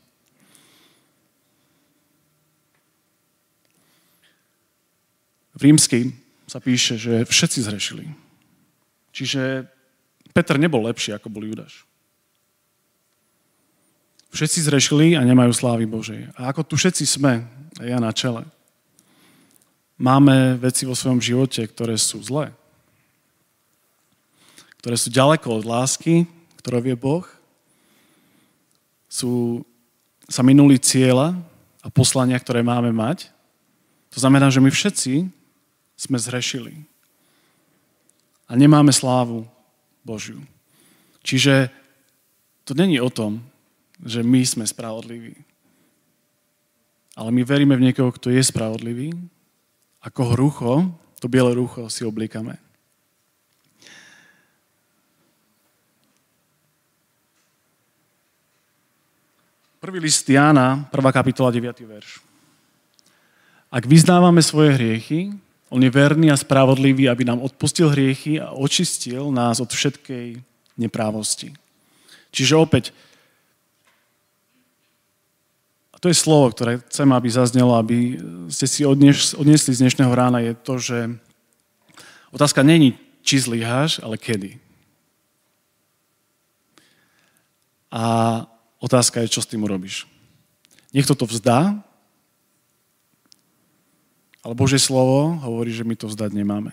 V 5.57 5.61
rímskej, 5.64 6.12
sa 6.45 6.61
píše, 6.61 7.00
že 7.00 7.25
všetci 7.25 7.59
zhrešili. 7.64 8.07
Čiže 9.16 9.75
Peter 10.37 10.61
nebol 10.61 10.85
lepší, 10.85 11.16
ako 11.16 11.33
bol 11.33 11.49
Judáš. 11.49 11.88
Všetci 14.37 14.69
zrešili 14.69 15.16
a 15.16 15.25
nemajú 15.25 15.49
slávy 15.57 15.88
Božej. 15.88 16.28
A 16.37 16.52
ako 16.52 16.61
tu 16.61 16.76
všetci 16.76 17.09
sme, 17.09 17.40
a 17.81 17.83
ja 17.88 17.97
na 17.97 18.12
čele, 18.12 18.45
máme 19.97 20.61
veci 20.61 20.85
vo 20.85 20.93
svojom 20.93 21.25
živote, 21.25 21.64
ktoré 21.64 21.97
sú 21.97 22.21
zlé. 22.21 22.52
Ktoré 24.85 25.00
sú 25.00 25.09
ďaleko 25.09 25.57
od 25.57 25.64
lásky, 25.64 26.28
ktorú 26.61 26.85
vie 26.85 26.93
Boh. 27.00 27.25
Sú, 29.09 29.64
sa 30.28 30.45
minuli 30.45 30.76
cieľa 30.76 31.33
a 31.81 31.88
poslania, 31.88 32.37
ktoré 32.37 32.61
máme 32.61 32.93
mať. 32.93 33.33
To 34.12 34.21
znamená, 34.21 34.52
že 34.52 34.61
my 34.61 34.69
všetci 34.69 35.33
sme 35.97 36.21
zhrešili. 36.21 36.85
A 38.45 38.52
nemáme 38.52 38.93
slávu 38.93 39.49
Božiu. 40.06 40.38
Čiže 41.26 41.75
to 42.62 42.78
není 42.78 43.02
o 43.02 43.10
tom, 43.10 43.42
že 43.98 44.22
my 44.22 44.46
sme 44.46 44.62
spravodliví. 44.62 45.34
Ale 47.18 47.34
my 47.34 47.42
veríme 47.42 47.75
v 47.75 47.90
niekoho, 47.90 48.14
kto 48.14 48.30
je 48.30 48.38
spravodlivý. 48.38 49.10
Ako 50.06 50.38
rucho, 50.38 50.94
to 51.18 51.26
biele 51.26 51.50
rucho 51.58 51.90
si 51.90 52.06
oblíkame. 52.06 52.54
Prvý 59.82 59.98
list 60.02 60.26
Jána, 60.26 60.86
1. 60.90 61.12
kapitola, 61.14 61.50
9. 61.50 61.82
verš. 61.86 62.18
Ak 63.70 63.86
vyznávame 63.86 64.42
svoje 64.42 64.75
hriechy, 64.75 65.34
on 65.66 65.82
je 65.82 65.90
verný 65.90 66.30
a 66.30 66.38
spravodlivý, 66.38 67.11
aby 67.11 67.26
nám 67.26 67.42
odpustil 67.42 67.90
hriechy 67.90 68.38
a 68.38 68.54
očistil 68.54 69.35
nás 69.35 69.58
od 69.58 69.66
všetkej 69.66 70.38
neprávosti. 70.78 71.50
Čiže 72.30 72.54
opäť, 72.54 72.94
a 75.90 75.99
to 75.99 76.12
je 76.12 76.14
slovo, 76.14 76.52
ktoré 76.52 76.78
chcem, 76.92 77.08
aby 77.11 77.28
zaznelo, 77.32 77.75
aby 77.75 78.20
ste 78.52 78.68
si 78.68 78.85
odniesli 78.85 79.73
z 79.73 79.80
dnešného 79.82 80.12
rána, 80.12 80.44
je 80.44 80.52
to, 80.54 80.75
že 80.78 80.99
otázka 82.30 82.61
není, 82.62 82.94
či 83.26 83.40
zlyháš, 83.42 83.99
ale 84.04 84.20
kedy. 84.20 84.61
A 87.90 88.04
otázka 88.78 89.25
je, 89.25 89.32
čo 89.32 89.40
s 89.40 89.49
tým 89.49 89.64
urobíš. 89.64 90.04
Niekto 90.92 91.16
to 91.16 91.25
vzdá, 91.26 91.80
ale 94.46 94.54
Božie 94.54 94.78
slovo 94.78 95.34
hovorí, 95.42 95.74
že 95.74 95.82
my 95.82 95.98
to 95.98 96.06
vzdať 96.06 96.30
nemáme. 96.30 96.70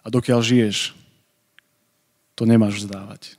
A 0.00 0.08
dokiaľ 0.08 0.40
žiješ, 0.40 0.96
to 2.32 2.48
nemáš 2.48 2.80
vzdávať. 2.80 3.36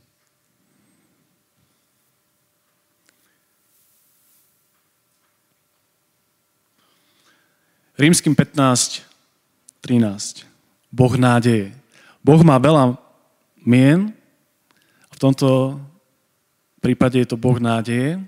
Rímským 7.97 8.37
15, 8.37 9.01
13. 9.81 10.45
Boh 10.93 11.13
nádeje. 11.17 11.73
Boh 12.21 12.41
má 12.45 12.61
veľa 12.61 12.93
mien 13.65 14.13
v 15.13 15.17
tomto 15.17 15.79
prípade 16.81 17.21
je 17.21 17.27
to 17.29 17.37
Boh 17.39 17.55
nádeje. 17.61 18.19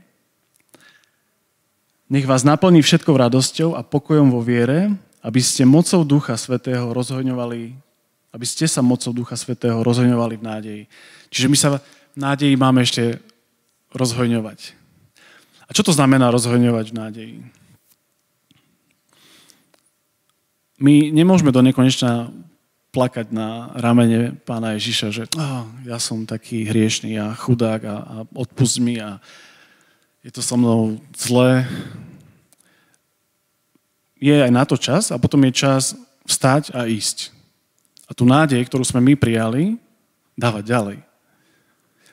Nech 2.05 2.29
vás 2.29 2.45
naplní 2.45 2.85
všetkou 2.85 3.17
radosťou 3.17 3.73
a 3.73 3.81
pokojom 3.81 4.29
vo 4.29 4.37
viere, 4.37 4.93
aby 5.25 5.41
ste 5.41 5.65
mocou 5.65 6.05
Ducha 6.05 6.37
Svetého 6.37 6.93
rozhoňovali, 6.93 7.73
aby 8.29 8.45
ste 8.45 8.69
sa 8.69 8.85
mocou 8.85 9.09
Ducha 9.09 9.33
Svetého 9.33 9.81
rozhoňovali 9.81 10.37
v 10.37 10.43
nádeji. 10.45 10.83
Čiže 11.33 11.47
my 11.49 11.57
sa 11.57 11.67
v 11.73 11.77
nádeji 12.13 12.53
máme 12.61 12.85
ešte 12.85 13.17
rozhoňovať. 13.89 14.77
A 15.65 15.73
čo 15.73 15.81
to 15.81 15.89
znamená 15.89 16.29
rozhoňovať 16.29 16.85
v 16.93 16.97
nádeji? 17.01 17.37
My 20.77 21.09
nemôžeme 21.09 21.49
do 21.49 21.65
nekonečna 21.65 22.29
plakať 22.93 23.33
na 23.33 23.73
ramene 23.81 24.37
pána 24.45 24.77
Ježiša, 24.77 25.07
že 25.09 25.23
oh, 25.41 25.65
ja 25.89 25.97
som 25.97 26.29
taký 26.29 26.69
hriešný 26.69 27.17
a 27.17 27.33
chudák 27.33 27.81
a, 27.81 27.95
a 27.97 28.15
odpust 28.37 28.77
mi 28.77 29.01
a 29.01 29.17
je 30.25 30.33
to 30.33 30.41
so 30.41 30.57
mnou 30.57 30.97
zlé. 31.13 31.69
Je 34.17 34.33
aj 34.33 34.49
na 34.49 34.65
to 34.65 34.73
čas 34.73 35.13
a 35.13 35.21
potom 35.21 35.37
je 35.45 35.53
čas 35.53 35.93
vstať 36.25 36.73
a 36.73 36.89
ísť. 36.89 37.29
A 38.09 38.17
tú 38.17 38.25
nádej, 38.25 38.65
ktorú 38.65 38.81
sme 38.81 39.05
my 39.05 39.13
prijali, 39.13 39.77
dávať 40.33 40.63
ďalej. 40.65 40.97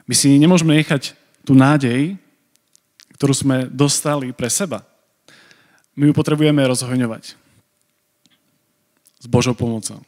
My 0.05 0.13
si 0.13 0.37
nemôžeme 0.37 0.77
nechať 0.77 1.17
tú 1.41 1.57
nádej, 1.57 2.21
ktorú 3.17 3.33
sme 3.33 3.57
dostali 3.73 4.29
pre 4.37 4.53
seba. 4.53 4.85
My 5.97 6.05
ju 6.05 6.13
potrebujeme 6.13 6.61
rozhoňovať 6.69 7.33
s 9.25 9.27
Božou 9.31 9.57
pomocou. 9.57 10.05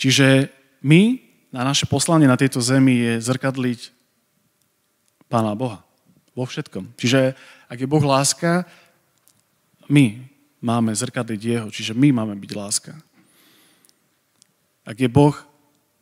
Čiže 0.00 0.48
my, 0.80 1.20
na 1.52 1.68
naše 1.68 1.84
poslanie 1.84 2.24
na 2.24 2.40
tejto 2.40 2.64
zemi 2.64 2.96
je 2.96 3.12
zrkadliť 3.20 3.92
Pána 5.28 5.52
Boha. 5.52 5.87
Vo 6.38 6.46
všetkom. 6.46 6.94
Čiže 6.94 7.34
ak 7.66 7.82
je 7.82 7.90
Boh 7.90 8.04
láska, 8.06 8.62
my 9.90 10.22
máme 10.62 10.94
zrkadliť 10.94 11.40
Jeho. 11.42 11.68
Čiže 11.74 11.98
my 11.98 12.14
máme 12.14 12.38
byť 12.38 12.52
láska. 12.54 12.94
Ak 14.86 14.94
je 14.94 15.10
Boh, 15.10 15.34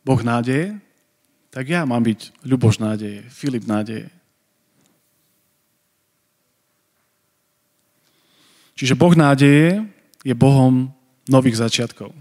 Boh 0.05 0.21
nádeje, 0.21 0.77
tak 1.49 1.73
ja 1.73 1.89
mám 1.89 2.05
byť 2.05 2.45
Ľuboš 2.45 2.77
nádeje, 2.77 3.25
Filip 3.33 3.65
nádeje. 3.65 4.13
Čiže 8.77 8.93
Boh 8.93 9.17
nádeje 9.17 9.89
je 10.21 10.37
Bohom 10.37 10.93
nových 11.25 11.57
začiatkov. 11.57 12.13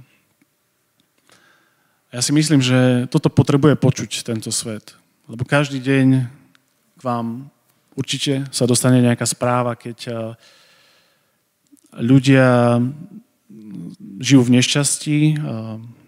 Ja 2.09 2.25
si 2.25 2.33
myslím, 2.33 2.65
že 2.65 3.05
toto 3.13 3.29
potrebuje 3.29 3.77
počuť 3.77 4.25
tento 4.25 4.49
svet. 4.49 4.97
Lebo 5.29 5.45
každý 5.45 5.85
deň 5.85 6.25
k 6.97 7.01
vám 7.05 7.53
určite 7.97 8.45
sa 8.53 8.69
dostane 8.69 9.01
nejaká 9.01 9.25
správa, 9.25 9.75
keď 9.75 9.99
eh, 10.07 10.17
ľudia 11.97 12.79
žijú 14.21 14.43
v 14.45 14.55
nešťastí, 14.61 15.19
eh, 15.33 15.37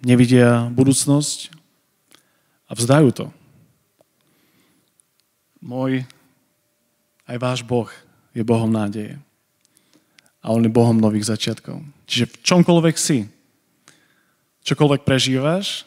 nevidia 0.04 0.68
budúcnosť 0.70 1.50
a 2.68 2.72
vzdajú 2.76 3.08
to. 3.10 3.26
Môj, 5.58 6.06
aj 7.26 7.36
váš 7.40 7.60
Boh 7.66 7.90
je 8.30 8.46
Bohom 8.46 8.70
nádeje. 8.70 9.18
A 10.38 10.54
On 10.54 10.62
je 10.62 10.70
Bohom 10.70 10.94
nových 10.94 11.26
začiatkov. 11.26 11.82
Čiže 12.06 12.30
v 12.30 12.36
čomkoľvek 12.46 12.94
si, 12.94 13.26
čokoľvek 14.62 15.02
prežívaš, 15.02 15.82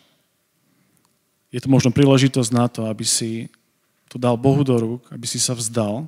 je 1.52 1.60
to 1.60 1.72
možno 1.72 1.96
príležitosť 1.96 2.52
na 2.52 2.66
to, 2.68 2.88
aby 2.88 3.04
si 3.08 3.48
to 4.12 4.19
dal 4.19 4.36
Bohu 4.36 4.67
do 4.67 4.76
rúk, 4.76 5.08
aby 5.08 5.24
si 5.24 5.39
sa 5.39 5.56
vzdal 5.56 6.04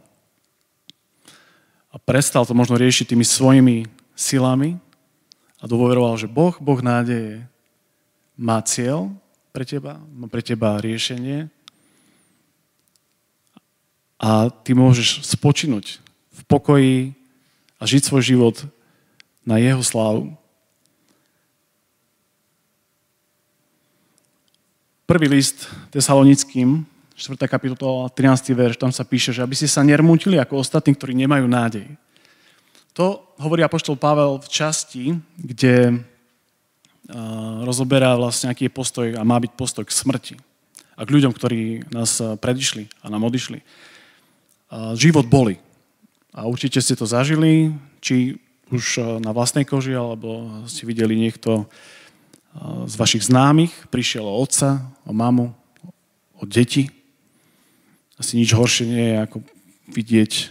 a 1.88 1.96
prestal 1.96 2.44
to 2.44 2.52
možno 2.52 2.76
riešiť 2.76 3.16
tými 3.16 3.24
svojimi 3.24 3.88
silami 4.12 4.76
a 5.58 5.64
dôveroval, 5.64 6.20
že 6.20 6.28
Boh, 6.28 6.52
Boh 6.60 6.84
nádeje, 6.84 7.48
má 8.36 8.60
cieľ 8.60 9.08
pre 9.56 9.64
teba, 9.64 10.04
má 10.12 10.28
pre 10.28 10.44
teba 10.44 10.84
riešenie 10.84 11.48
a 14.20 14.52
ty 14.52 14.76
môžeš 14.76 15.24
spočinúť 15.24 16.04
v 16.34 16.42
pokoji 16.44 16.96
a 17.80 17.88
žiť 17.88 18.02
svoj 18.04 18.24
život 18.36 18.56
na 19.48 19.64
jeho 19.64 19.80
slávu. 19.80 20.36
Prvý 25.08 25.28
list 25.30 25.70
tesalonickým, 25.92 26.88
4. 27.14 27.38
kapitola, 27.46 28.10
13. 28.10 28.58
verš, 28.58 28.76
tam 28.82 28.90
sa 28.90 29.06
píše, 29.06 29.30
že 29.30 29.46
aby 29.46 29.54
ste 29.54 29.70
sa 29.70 29.86
nermútili 29.86 30.42
ako 30.42 30.58
ostatní, 30.58 30.98
ktorí 30.98 31.14
nemajú 31.14 31.46
nádej. 31.46 31.86
To 32.98 33.22
hovorí 33.38 33.62
apoštol 33.62 33.98
Pavel 33.98 34.42
v 34.42 34.48
časti, 34.50 35.04
kde 35.38 36.02
rozoberá 37.66 38.18
vlastne, 38.18 38.50
aký 38.50 38.66
je 38.66 38.74
postoj 38.74 39.08
a 39.14 39.22
má 39.22 39.38
byť 39.38 39.52
postoj 39.54 39.86
k 39.86 39.94
smrti. 39.94 40.36
A 40.98 41.06
k 41.06 41.14
ľuďom, 41.14 41.34
ktorí 41.34 41.90
nás 41.94 42.18
predišli 42.18 42.90
a 43.02 43.10
nám 43.10 43.26
odišli. 43.30 43.62
Život 44.98 45.30
boli. 45.30 45.62
A 46.34 46.50
určite 46.50 46.82
ste 46.82 46.98
to 46.98 47.06
zažili, 47.06 47.78
či 48.02 48.42
už 48.74 49.22
na 49.22 49.30
vlastnej 49.34 49.70
koži, 49.70 49.94
alebo 49.94 50.66
ste 50.66 50.90
videli 50.90 51.14
niekto 51.14 51.70
z 52.90 52.94
vašich 52.98 53.30
známych, 53.30 53.74
prišiel 53.94 54.26
o 54.26 54.38
otca, 54.38 54.82
o 55.06 55.14
mamu, 55.14 55.54
o 56.38 56.44
deti. 56.46 56.90
Asi 58.24 58.40
nič 58.40 58.56
horšie 58.56 58.88
nie 58.88 59.04
je, 59.12 59.16
ako 59.20 59.38
vidieť 59.92 60.48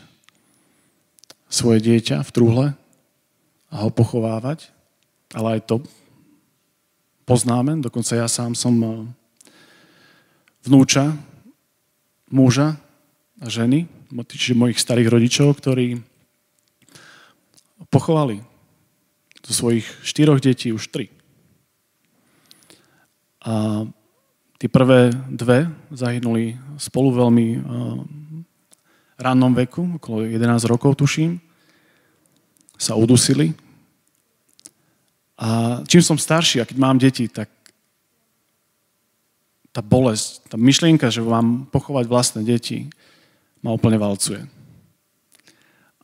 svoje 1.49 1.81
dieťa 1.81 2.21
v 2.21 2.31
truhle 2.37 2.67
a 3.73 3.75
ho 3.81 3.89
pochovávať, 3.89 4.69
ale 5.33 5.57
aj 5.57 5.61
to 5.65 5.77
poznáme, 7.25 7.81
dokonca 7.81 8.13
ja 8.13 8.29
sám 8.29 8.53
som 8.53 8.77
eh, 8.77 8.93
vnúča, 10.69 11.17
muža 12.29 12.77
a 13.41 13.49
ženy, 13.49 13.89
čiže 14.13 14.53
mojich 14.53 14.77
starých 14.77 15.09
rodičov, 15.09 15.57
ktorí 15.57 15.97
pochovali 17.89 18.45
zo 19.49 19.53
svojich 19.57 19.89
štyroch 20.05 20.45
detí 20.45 20.77
už 20.77 20.93
tri. 20.93 21.09
A 23.49 23.89
tie 24.63 24.71
prvé 24.71 25.11
dve 25.27 25.67
zahynuli 25.91 26.55
spolu 26.79 27.11
veľmi 27.11 27.47
uh, 27.59 27.99
rannom 29.19 29.51
veku, 29.59 29.99
okolo 29.99 30.23
11 30.23 30.39
rokov 30.71 30.95
tuším, 31.03 31.43
sa 32.79 32.95
udusili. 32.95 33.59
A 35.35 35.83
čím 35.91 35.99
som 35.99 36.15
starší 36.15 36.63
a 36.63 36.69
keď 36.71 36.79
mám 36.79 36.95
deti, 36.95 37.27
tak 37.27 37.51
tá 39.75 39.83
bolesť, 39.83 40.47
tá 40.47 40.55
myšlienka, 40.55 41.11
že 41.11 41.27
mám 41.27 41.67
pochovať 41.67 42.07
vlastné 42.07 42.41
deti, 42.47 42.87
ma 43.67 43.75
úplne 43.75 43.99
valcuje. 43.99 44.47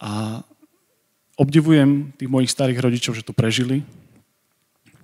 A 0.02 0.42
obdivujem 1.38 2.10
tých 2.18 2.26
mojich 2.26 2.50
starých 2.50 2.82
rodičov, 2.82 3.14
že 3.14 3.22
to 3.22 3.30
prežili, 3.30 3.86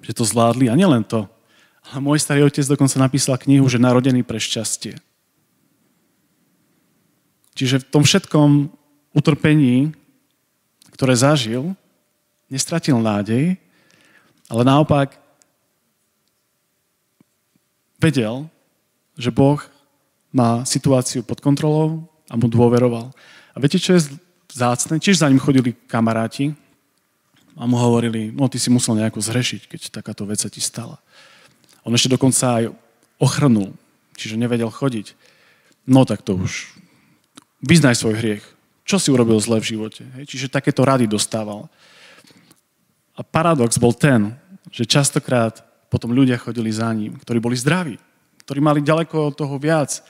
že 0.02 0.10
to 0.10 0.26
zvládli. 0.26 0.66
A 0.66 0.74
nielen 0.74 1.06
to, 1.06 1.30
ale 1.84 2.00
môj 2.00 2.18
starý 2.20 2.48
otec 2.48 2.64
dokonca 2.64 2.96
napísal 2.96 3.36
knihu, 3.36 3.68
že 3.68 3.82
narodený 3.82 4.24
pre 4.24 4.40
šťastie. 4.40 4.96
Čiže 7.54 7.84
v 7.84 7.88
tom 7.92 8.02
všetkom 8.02 8.72
utrpení, 9.14 9.94
ktoré 10.90 11.14
zažil, 11.14 11.76
nestratil 12.50 12.98
nádej, 12.98 13.54
ale 14.50 14.62
naopak 14.66 15.14
vedel, 18.02 18.50
že 19.14 19.30
Boh 19.30 19.62
má 20.34 20.66
situáciu 20.66 21.22
pod 21.22 21.38
kontrolou 21.38 22.10
a 22.26 22.34
mu 22.34 22.50
dôveroval. 22.50 23.14
A 23.54 23.56
viete, 23.62 23.78
čo 23.78 23.94
je 23.94 24.10
zácne. 24.50 24.98
Tiež 24.98 25.22
za 25.22 25.30
ním 25.30 25.38
chodili 25.38 25.74
kamaráti 25.86 26.54
a 27.54 27.70
mu 27.70 27.78
hovorili, 27.78 28.34
no 28.34 28.50
ty 28.50 28.58
si 28.58 28.66
musel 28.70 28.98
nejako 28.98 29.22
zhrešiť, 29.22 29.70
keď 29.70 29.80
takáto 29.94 30.26
vec 30.26 30.42
sa 30.42 30.50
ti 30.50 30.58
stala. 30.58 30.98
On 31.84 31.92
ešte 31.92 32.16
dokonca 32.16 32.64
aj 32.64 32.64
ochrnul, 33.20 33.76
čiže 34.16 34.40
nevedel 34.40 34.72
chodiť. 34.72 35.12
No 35.84 36.08
tak 36.08 36.24
to 36.24 36.40
už, 36.40 36.72
vyznaj 37.60 37.96
svoj 37.96 38.16
hriech. 38.16 38.44
Čo 38.84 39.00
si 39.00 39.08
urobil 39.08 39.40
zle 39.40 39.60
v 39.60 39.76
živote? 39.76 40.04
Hej? 40.16 40.28
Čiže 40.28 40.52
takéto 40.52 40.84
rady 40.84 41.08
dostával. 41.08 41.68
A 43.16 43.20
paradox 43.24 43.80
bol 43.80 43.96
ten, 43.96 44.36
že 44.68 44.88
častokrát 44.88 45.64
potom 45.88 46.12
ľudia 46.12 46.40
chodili 46.40 46.72
za 46.72 46.90
ním, 46.92 47.16
ktorí 47.20 47.38
boli 47.38 47.56
zdraví, 47.56 47.96
ktorí 48.44 48.60
mali 48.60 48.84
ďaleko 48.84 49.30
od 49.30 49.34
toho 49.38 49.56
viac, 49.56 50.02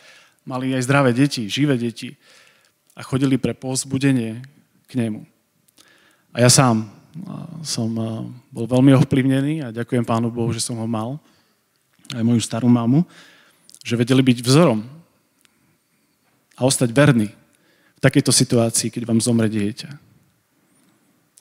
mali 0.42 0.72
aj 0.74 0.86
zdravé 0.88 1.10
deti, 1.12 1.46
živé 1.46 1.78
deti 1.78 2.16
a 2.96 3.02
chodili 3.04 3.36
pre 3.36 3.52
povzbudenie 3.54 4.42
k 4.88 4.92
nemu. 4.96 5.26
A 6.34 6.42
ja 6.42 6.50
sám 6.50 6.90
som 7.62 7.94
bol 8.50 8.66
veľmi 8.66 8.90
ovplyvnený 8.98 9.54
a 9.62 9.74
ďakujem 9.74 10.02
Pánu 10.02 10.34
Bohu, 10.34 10.50
že 10.50 10.62
som 10.62 10.78
ho 10.80 10.88
mal, 10.88 11.22
aj 12.12 12.20
moju 12.20 12.40
starú 12.42 12.68
mamu, 12.68 13.06
že 13.80 13.96
vedeli 13.96 14.20
byť 14.20 14.38
vzorom 14.44 14.84
a 16.54 16.60
ostať 16.64 16.90
verný 16.92 17.32
v 17.96 18.00
takejto 18.00 18.32
situácii, 18.32 18.92
keď 18.92 19.08
vám 19.08 19.24
zomre 19.24 19.48
dieťa. 19.48 19.90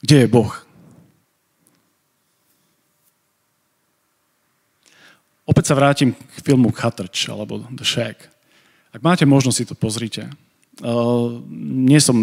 Kde 0.03 0.15
je 0.23 0.27
Boh? 0.27 0.51
Opäť 5.43 5.71
sa 5.71 5.75
vrátim 5.75 6.15
k 6.15 6.39
filmu 6.39 6.71
Cutterch 6.71 7.27
alebo 7.27 7.59
The 7.67 7.83
Shack. 7.83 8.31
Ak 8.95 9.03
máte 9.03 9.27
možnosť 9.27 9.57
si 9.57 9.65
to 9.67 9.75
pozrite. 9.75 10.23
Uh, 10.79 11.43
nie 11.51 11.99
som 11.99 12.15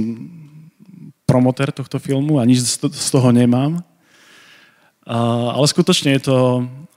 promotér 1.29 1.71
tohto 1.71 2.01
filmu 2.01 2.41
a 2.41 2.49
nič 2.49 2.65
z 2.81 3.09
toho 3.13 3.29
nemám. 3.31 3.85
Ale 5.11 5.67
skutočne 5.67 6.15
je 6.15 6.23
to 6.31 6.39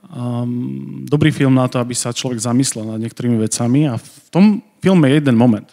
um, 0.06 1.02
dobrý 1.02 1.34
film 1.34 1.58
na 1.58 1.66
to, 1.66 1.82
aby 1.82 1.98
sa 1.98 2.14
človek 2.14 2.38
zamyslel 2.38 2.86
nad 2.86 3.02
niektorými 3.02 3.34
vecami. 3.42 3.90
A 3.90 3.98
v 3.98 4.08
tom 4.30 4.44
filme 4.78 5.10
je 5.10 5.18
jeden 5.18 5.34
moment. 5.34 5.66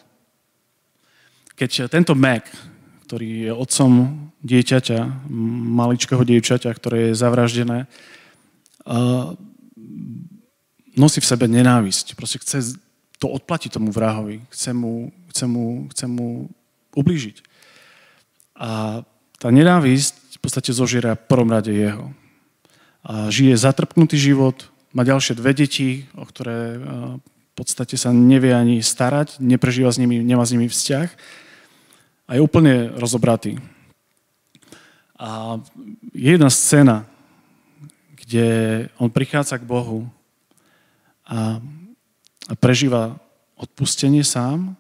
Keď 1.54 1.86
tento 1.94 2.18
Mac, 2.18 2.50
ktorý 3.06 3.46
je 3.46 3.52
otcom 3.54 3.92
dieťaťa, 4.42 5.30
maličkého 5.78 6.26
dievčaťa, 6.26 6.74
ktoré 6.74 7.14
je 7.14 7.20
zavraždené, 7.22 7.86
uh, 7.86 9.38
nosí 10.98 11.22
v 11.22 11.30
sebe 11.30 11.46
nenávisť. 11.46 12.18
Proste 12.18 12.42
chce 12.42 12.82
to 13.22 13.30
odplatiť 13.30 13.78
tomu 13.78 13.94
vrahovi. 13.94 14.42
Chce 14.50 14.74
mu, 14.74 15.14
chce 15.30 15.46
mu, 15.46 15.86
chce 15.94 16.06
mu 16.10 16.50
ublížiť. 16.98 17.38
A 18.58 19.02
tá 19.38 19.48
nenávisť 19.54 20.38
v 20.38 20.40
podstate 20.42 20.74
zožiera 20.74 21.14
prvom 21.14 21.54
rade 21.54 21.70
jeho. 21.70 22.10
Žije 23.06 23.58
zatrpnutý 23.58 24.18
život, 24.18 24.70
má 24.94 25.02
ďalšie 25.02 25.34
dve 25.40 25.56
deti, 25.56 26.06
o 26.14 26.28
ktoré 26.28 26.78
v 26.78 27.54
podstate 27.58 27.98
sa 27.98 28.14
nevie 28.14 28.54
ani 28.54 28.84
starať, 28.84 29.42
neprežíva 29.42 29.90
s 29.90 29.98
nimi, 29.98 30.22
nemá 30.22 30.46
s 30.46 30.54
nimi 30.54 30.68
vzťah 30.70 31.10
a 32.28 32.32
je 32.38 32.42
úplne 32.42 32.94
rozobratý. 32.96 33.58
A 35.18 35.62
je 36.14 36.34
jedna 36.36 36.50
scéna, 36.50 37.06
kde 38.16 38.48
on 38.98 39.10
prichádza 39.10 39.58
k 39.58 39.68
Bohu 39.68 40.10
a 41.26 41.62
a 42.52 42.54
prežíva 42.60 43.16
odpustenie 43.56 44.28
sám 44.28 44.76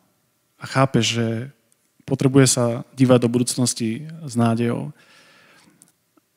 a 0.59 0.65
chápe, 0.67 0.99
že 0.99 1.55
potrebuje 2.03 2.47
sa 2.51 2.65
dívať 2.97 3.19
do 3.23 3.29
budúcnosti 3.31 4.11
s 4.25 4.33
nádejou. 4.33 4.91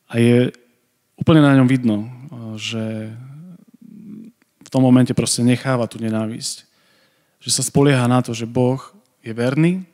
A 0.07 0.23
je 0.23 0.55
úplne 1.19 1.41
na 1.43 1.55
ňom 1.57 1.69
vidno, 1.69 2.11
že 2.59 3.11
v 4.65 4.69
tom 4.71 4.83
momente 4.83 5.15
proste 5.15 5.47
necháva 5.47 5.87
tú 5.87 6.03
nenávisť. 6.03 6.67
Že 7.43 7.51
sa 7.51 7.63
spolieha 7.63 8.07
na 8.09 8.25
to, 8.25 8.33
že 8.33 8.49
Boh 8.49 8.81
je 9.21 9.33
verný 9.33 9.85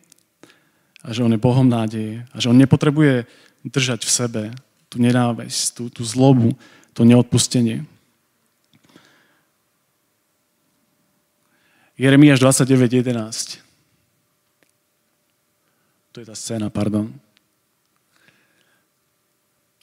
a 1.02 1.12
že 1.12 1.24
On 1.24 1.32
je 1.32 1.40
Bohom 1.40 1.66
nádeje 1.66 2.24
a 2.32 2.36
že 2.38 2.48
On 2.48 2.56
nepotrebuje 2.56 3.24
držať 3.64 4.06
v 4.06 4.10
sebe 4.10 4.42
tú 4.90 4.98
nenávisť, 4.98 5.78
tú, 5.78 5.84
tú 5.86 6.02
zlobu, 6.02 6.58
to 6.92 7.06
neodpustenie. 7.06 7.86
Jeremiáš 12.00 12.40
29.11. 12.42 13.60
To 16.10 16.16
je 16.18 16.26
tá 16.26 16.34
scéna, 16.34 16.72
pardon. 16.72 17.12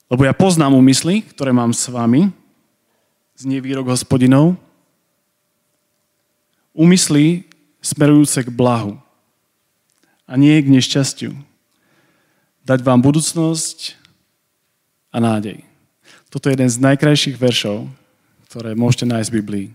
Lebo 0.08 0.24
ja 0.24 0.32
poznám 0.32 0.76
úmysly, 0.76 1.24
ktoré 1.36 1.52
mám 1.52 1.76
s 1.76 1.92
vami, 1.92 2.32
znie 3.36 3.60
výrok 3.60 3.92
hospodinov, 3.92 4.56
úmysly 6.72 7.44
smerujúce 7.84 8.48
k 8.48 8.50
blahu 8.50 8.96
a 10.24 10.34
nie 10.40 10.56
k 10.64 10.72
nešťastiu. 10.72 11.36
Dať 12.64 12.84
vám 12.84 13.04
budúcnosť 13.04 13.96
a 15.12 15.18
nádej. 15.20 15.64
Toto 16.28 16.48
je 16.48 16.56
jeden 16.56 16.72
z 16.72 16.84
najkrajších 16.84 17.40
veršov, 17.40 17.88
ktoré 18.52 18.76
môžete 18.76 19.08
nájsť 19.08 19.30
v 19.32 19.38
Biblii. 19.40 19.68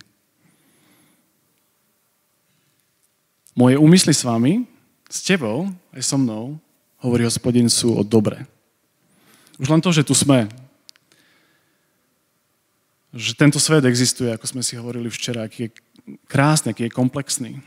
Moje 3.52 3.76
úmysly 3.76 4.16
s 4.16 4.24
vami, 4.24 4.64
s 5.12 5.20
tebou, 5.24 5.68
aj 5.92 6.02
so 6.04 6.16
mnou, 6.16 6.56
hovorí 7.04 7.28
hospodin, 7.28 7.68
sú 7.68 7.92
o 7.92 8.00
dobre. 8.00 8.48
Už 9.60 9.68
len 9.68 9.80
to, 9.80 9.92
že 9.92 10.06
tu 10.06 10.16
sme, 10.16 10.48
že 13.12 13.36
tento 13.36 13.60
svet 13.60 13.84
existuje, 13.84 14.32
ako 14.32 14.48
sme 14.48 14.62
si 14.64 14.72
hovorili 14.80 15.12
včera, 15.12 15.44
aký 15.44 15.68
je 15.68 15.70
krásny, 16.24 16.72
aký 16.72 16.88
je 16.88 16.96
komplexný. 16.96 17.60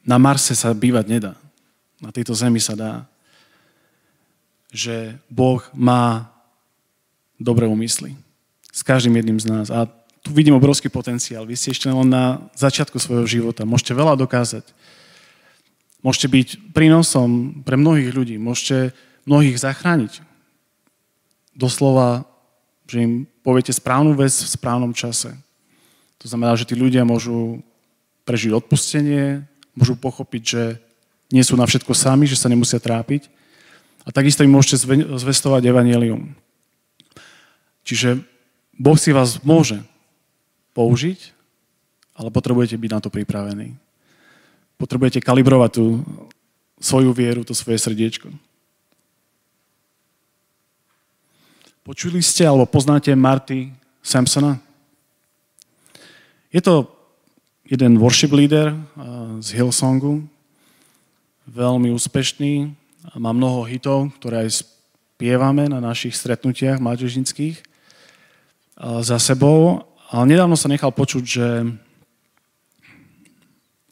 Na 0.00 0.16
Marse 0.16 0.56
sa 0.56 0.72
bývať 0.72 1.06
nedá. 1.06 1.32
Na 2.00 2.08
tejto 2.08 2.32
zemi 2.32 2.56
sa 2.56 2.72
dá. 2.72 3.04
Že 4.72 5.20
Boh 5.28 5.60
má 5.76 6.32
dobré 7.36 7.68
úmysly. 7.68 8.16
S 8.72 8.80
každým 8.80 9.20
jedným 9.20 9.36
z 9.36 9.46
nás. 9.52 9.68
A 9.68 9.84
tu 10.24 10.32
vidím 10.32 10.56
obrovský 10.56 10.88
potenciál. 10.88 11.44
Vy 11.44 11.60
ste 11.60 11.76
ešte 11.76 11.92
len 11.92 12.08
na 12.08 12.40
začiatku 12.56 12.96
svojho 12.96 13.28
života. 13.28 13.68
Môžete 13.68 13.92
veľa 13.92 14.16
dokázať. 14.16 14.64
Môžete 16.00 16.28
byť 16.32 16.48
prínosom 16.72 17.60
pre 17.60 17.76
mnohých 17.76 18.10
ľudí. 18.12 18.36
Môžete 18.40 18.96
mnohých 19.28 19.60
zachrániť. 19.60 20.24
Doslova, 21.52 22.24
že 22.88 23.04
im 23.04 23.12
poviete 23.44 23.70
správnu 23.70 24.16
vec 24.16 24.32
v 24.32 24.48
správnom 24.48 24.96
čase. 24.96 25.36
To 26.20 26.26
znamená, 26.28 26.56
že 26.56 26.68
tí 26.68 26.76
ľudia 26.76 27.04
môžu 27.04 27.60
prežiť 28.24 28.52
odpustenie, 28.52 29.44
môžu 29.76 29.96
pochopiť, 29.96 30.42
že 30.44 30.62
nie 31.30 31.44
sú 31.44 31.54
na 31.54 31.64
všetko 31.64 31.92
sami, 31.94 32.26
že 32.26 32.36
sa 32.36 32.50
nemusia 32.50 32.80
trápiť. 32.82 33.28
A 34.04 34.10
takisto 34.10 34.42
im 34.42 34.52
môžete 34.52 34.80
zvestovať 35.20 35.68
evanelium. 35.68 36.32
Čiže 37.84 38.24
Boh 38.76 38.96
si 38.96 39.12
vás 39.12 39.40
môže 39.44 39.80
použiť, 40.72 41.36
ale 42.16 42.32
potrebujete 42.32 42.76
byť 42.76 42.90
na 42.90 43.00
to 43.00 43.12
pripravení. 43.12 43.76
Potrebujete 44.80 45.20
kalibrovať 45.20 45.76
tú 45.76 46.00
svoju 46.80 47.12
vieru, 47.12 47.44
to 47.44 47.52
svoje 47.52 47.76
srdiečko. 47.76 48.32
Počuli 51.84 52.24
ste 52.24 52.48
alebo 52.48 52.64
poznáte 52.64 53.12
Marty 53.12 53.76
Sampsona? 54.00 54.56
Je 56.48 56.64
to 56.64 56.88
jeden 57.68 58.00
worship 58.00 58.32
leader 58.32 58.72
z 59.44 59.48
Hillsongu, 59.52 60.24
veľmi 61.44 61.92
úspešný, 61.92 62.72
má 63.20 63.36
mnoho 63.36 63.68
hitov, 63.68 64.16
ktoré 64.16 64.48
aj 64.48 64.64
spievame 64.64 65.68
na 65.68 65.84
našich 65.84 66.16
stretnutiach 66.16 66.80
mládežnických 66.80 67.60
za 68.80 69.18
sebou, 69.20 69.84
ale 70.08 70.24
nedávno 70.32 70.56
sa 70.56 70.72
nechal 70.72 70.88
počuť, 70.88 71.24
že 71.28 71.46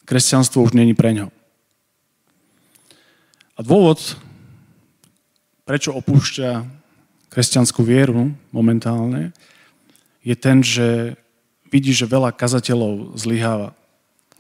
kresťanstvo 0.09 0.65
už 0.65 0.73
není 0.73 0.97
pre 0.97 1.13
ňo. 1.13 1.29
A 3.55 3.61
dôvod, 3.61 4.17
prečo 5.69 5.93
opúšťa 5.93 6.65
kresťanskú 7.29 7.85
vieru 7.85 8.33
momentálne, 8.49 9.37
je 10.25 10.33
ten, 10.33 10.65
že 10.65 11.13
vidí, 11.69 11.93
že 11.93 12.09
veľa 12.09 12.33
kazateľov 12.33 13.21
zlyháva. 13.21 13.77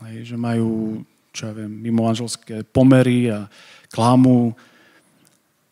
Že 0.00 0.40
majú, 0.40 1.04
čo 1.36 1.50
ja 1.50 1.52
viem, 1.52 1.68
mimomanželské 1.68 2.64
pomery 2.72 3.28
a 3.28 3.52
klamu, 3.92 4.56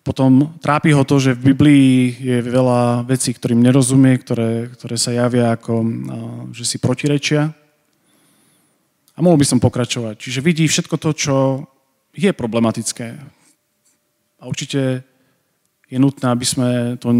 potom 0.06 0.54
trápi 0.62 0.94
ho 0.94 1.02
to, 1.02 1.18
že 1.18 1.34
v 1.34 1.50
Biblii 1.50 2.14
je 2.22 2.38
veľa 2.38 3.02
vecí, 3.10 3.34
ktorým 3.34 3.58
nerozumie, 3.58 4.14
ktoré, 4.22 4.70
ktoré 4.70 4.94
sa 4.94 5.10
javia 5.10 5.58
ako, 5.58 5.82
že 6.54 6.62
si 6.62 6.78
protirečia. 6.78 7.50
A 9.16 9.24
mohol 9.24 9.40
by 9.40 9.48
som 9.48 9.64
pokračovať. 9.64 10.20
Čiže 10.20 10.44
vidí 10.44 10.68
všetko 10.68 11.00
to, 11.00 11.10
čo 11.16 11.34
je 12.12 12.30
problematické. 12.36 13.16
A 14.40 14.42
určite 14.44 15.00
je 15.88 15.98
nutné, 15.98 16.26
aby 16.28 16.44
sme 16.44 16.68
to 17.00 17.14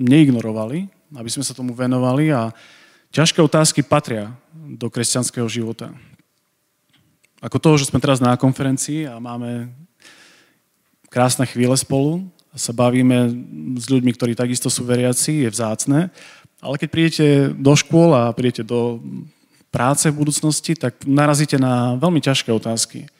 neignorovali, 0.00 0.88
aby 1.12 1.30
sme 1.30 1.44
sa 1.44 1.52
tomu 1.52 1.76
venovali 1.76 2.32
a 2.32 2.48
ťažké 3.12 3.44
otázky 3.44 3.84
patria 3.84 4.32
do 4.54 4.88
kresťanského 4.88 5.46
života. 5.46 5.92
Ako 7.44 7.60
toho, 7.60 7.76
že 7.76 7.92
sme 7.92 8.00
teraz 8.00 8.24
na 8.24 8.32
konferencii 8.40 9.04
a 9.04 9.20
máme 9.20 9.68
krásne 11.12 11.44
chvíle 11.44 11.76
spolu 11.76 12.24
a 12.50 12.56
sa 12.56 12.72
bavíme 12.72 13.28
s 13.76 13.84
ľuďmi, 13.92 14.10
ktorí 14.16 14.32
takisto 14.32 14.72
sú 14.72 14.88
veriaci, 14.88 15.44
je 15.44 15.50
vzácne. 15.52 16.08
Ale 16.64 16.80
keď 16.80 16.88
prídete 16.88 17.26
do 17.52 17.76
škôl 17.76 18.16
a 18.16 18.32
prídete 18.32 18.64
do 18.64 19.04
práce 19.74 20.06
v 20.06 20.22
budúcnosti, 20.22 20.78
tak 20.78 21.02
narazíte 21.02 21.58
na 21.58 21.98
veľmi 21.98 22.22
ťažké 22.22 22.54
otázky. 22.54 23.10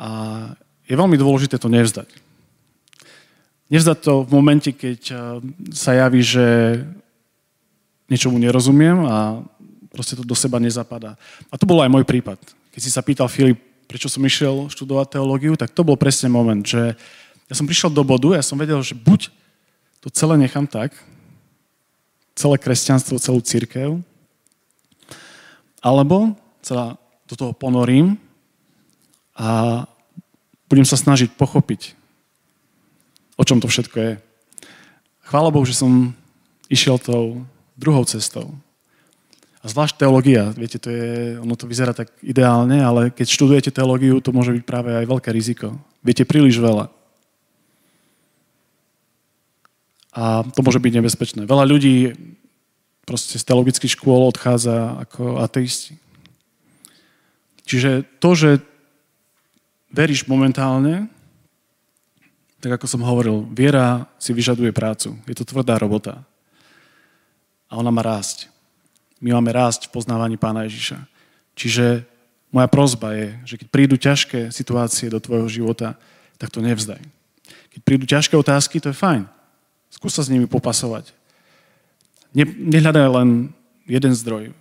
A 0.00 0.08
je 0.88 0.96
veľmi 0.96 1.20
dôležité 1.20 1.60
to 1.60 1.68
nevzdať. 1.68 2.08
Nevzdať 3.68 3.98
to 4.00 4.24
v 4.24 4.30
momente, 4.32 4.72
keď 4.72 5.00
eh, 5.12 5.18
sa 5.76 5.92
javí, 5.92 6.24
že 6.24 6.44
niečomu 8.08 8.40
nerozumiem 8.40 9.04
a 9.04 9.44
proste 9.92 10.16
to 10.16 10.24
do 10.24 10.36
seba 10.36 10.56
nezapadá. 10.56 11.20
A 11.52 11.60
to 11.60 11.68
bol 11.68 11.80
aj 11.84 11.92
môj 11.92 12.04
prípad. 12.08 12.40
Keď 12.72 12.80
si 12.80 12.90
sa 12.92 13.04
pýtal 13.04 13.28
Filip, 13.28 13.60
prečo 13.88 14.08
som 14.08 14.24
išiel 14.24 14.72
študovať 14.72 15.20
teológiu, 15.20 15.52
tak 15.56 15.72
to 15.72 15.84
bol 15.84 15.96
presne 16.00 16.32
moment, 16.32 16.64
že 16.64 16.96
ja 17.48 17.54
som 17.56 17.68
prišiel 17.68 17.92
do 17.92 18.00
bodu, 18.00 18.32
ja 18.32 18.44
som 18.44 18.56
vedel, 18.56 18.80
že 18.80 18.96
buď 18.96 19.28
to 20.00 20.08
celé 20.08 20.40
nechám 20.40 20.64
tak, 20.64 20.96
celé 22.32 22.56
kresťanstvo, 22.56 23.20
celú 23.20 23.44
církev, 23.44 24.00
alebo 25.82 26.38
sa 26.62 26.96
do 27.26 27.34
toho 27.34 27.52
ponorím 27.52 28.16
a 29.34 29.82
budem 30.70 30.86
sa 30.86 30.96
snažiť 30.96 31.34
pochopiť, 31.34 31.98
o 33.36 33.42
čom 33.44 33.58
to 33.58 33.66
všetko 33.68 33.96
je. 33.98 34.12
Chvála 35.26 35.50
Bohu, 35.50 35.66
že 35.66 35.76
som 35.76 36.14
išiel 36.70 36.96
tou 36.96 37.44
druhou 37.76 38.06
cestou. 38.06 38.54
A 39.62 39.70
zvlášť 39.70 39.94
teológia, 40.02 40.50
viete, 40.58 40.78
to 40.78 40.90
je, 40.90 41.38
ono 41.38 41.54
to 41.54 41.70
vyzerá 41.70 41.94
tak 41.94 42.10
ideálne, 42.18 42.82
ale 42.82 43.14
keď 43.14 43.26
študujete 43.30 43.70
teológiu, 43.70 44.18
to 44.18 44.34
môže 44.34 44.50
byť 44.50 44.64
práve 44.66 44.90
aj 44.90 45.06
veľké 45.06 45.30
riziko. 45.30 45.78
Viete 46.02 46.26
príliš 46.26 46.58
veľa. 46.58 46.90
A 50.12 50.44
to 50.50 50.60
môže 50.66 50.82
byť 50.82 50.92
nebezpečné. 50.98 51.40
Veľa 51.46 51.64
ľudí 51.64 52.12
proste 53.02 53.38
z 53.38 53.44
teologických 53.44 53.94
škôl 53.98 54.30
odchádza 54.30 55.02
ako 55.02 55.42
ateisti. 55.42 55.98
Čiže 57.66 58.06
to, 58.18 58.30
že 58.34 58.50
veríš 59.92 60.26
momentálne, 60.26 61.06
tak 62.62 62.78
ako 62.78 62.86
som 62.86 63.02
hovoril, 63.02 63.46
viera 63.50 64.06
si 64.22 64.30
vyžaduje 64.30 64.70
prácu. 64.70 65.18
Je 65.26 65.34
to 65.34 65.42
tvrdá 65.42 65.78
robota. 65.82 66.22
A 67.66 67.78
ona 67.78 67.90
má 67.90 68.06
rásť. 68.06 68.46
My 69.18 69.34
máme 69.34 69.50
rásť 69.50 69.90
v 69.90 69.94
poznávaní 69.98 70.38
Pána 70.38 70.66
Ježiša. 70.66 70.98
Čiže 71.58 72.06
moja 72.54 72.68
prozba 72.68 73.16
je, 73.16 73.28
že 73.48 73.54
keď 73.58 73.68
prídu 73.72 73.96
ťažké 73.98 74.54
situácie 74.54 75.10
do 75.10 75.18
tvojho 75.18 75.48
života, 75.50 75.98
tak 76.38 76.52
to 76.54 76.62
nevzdaj. 76.62 77.00
Keď 77.72 77.80
prídu 77.82 78.04
ťažké 78.04 78.36
otázky, 78.36 78.78
to 78.78 78.92
je 78.92 78.98
fajn. 78.98 79.24
Skús 79.88 80.12
sa 80.12 80.22
s 80.22 80.30
nimi 80.30 80.44
popasovať. 80.44 81.16
Ne, 82.32 82.44
nehľadaj 82.48 83.06
len 83.12 83.28
jeden 83.84 84.12
zdroj, 84.16 84.56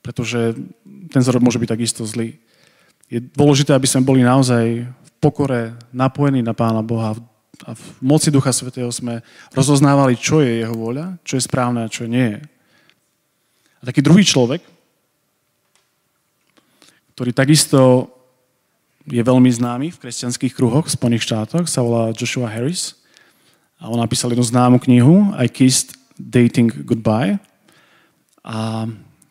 pretože 0.00 0.56
ten 1.12 1.20
zdroj 1.20 1.44
môže 1.44 1.60
byť 1.60 1.68
takisto 1.68 2.02
zlý. 2.08 2.40
Je 3.12 3.20
dôležité, 3.20 3.76
aby 3.76 3.84
sme 3.84 4.06
boli 4.06 4.24
naozaj 4.24 4.82
v 4.88 5.10
pokore 5.20 5.76
napojení 5.92 6.40
na 6.40 6.56
Pána 6.56 6.80
Boha 6.80 7.14
a 7.64 7.72
v 7.72 7.84
moci 8.04 8.28
Ducha 8.28 8.52
Svetého 8.52 8.92
sme 8.92 9.24
rozoznávali, 9.56 10.16
čo 10.16 10.44
je 10.44 10.60
Jeho 10.60 10.76
voľa, 10.76 11.16
čo 11.24 11.40
je 11.40 11.46
správne 11.46 11.84
a 11.84 11.92
čo 11.92 12.04
nie 12.04 12.36
je. 12.36 12.40
A 13.80 13.82
taký 13.88 14.04
druhý 14.04 14.24
človek, 14.24 14.60
ktorý 17.16 17.32
takisto 17.32 18.12
je 19.08 19.22
veľmi 19.22 19.48
známy 19.48 19.88
v 19.94 20.00
kresťanských 20.00 20.52
kruhoch 20.52 20.84
v 20.84 20.96
Spojených 20.96 21.24
štátoch, 21.24 21.64
sa 21.64 21.80
volá 21.80 22.12
Joshua 22.12 22.50
Harris. 22.50 22.98
A 23.80 23.88
on 23.88 24.00
napísal 24.00 24.32
jednu 24.32 24.44
známu 24.44 24.76
knihu 24.84 25.32
I 25.36 25.48
Kissed 25.48 25.96
Dating 26.18 26.72
Goodbye. 26.84 27.38
A 28.44 28.88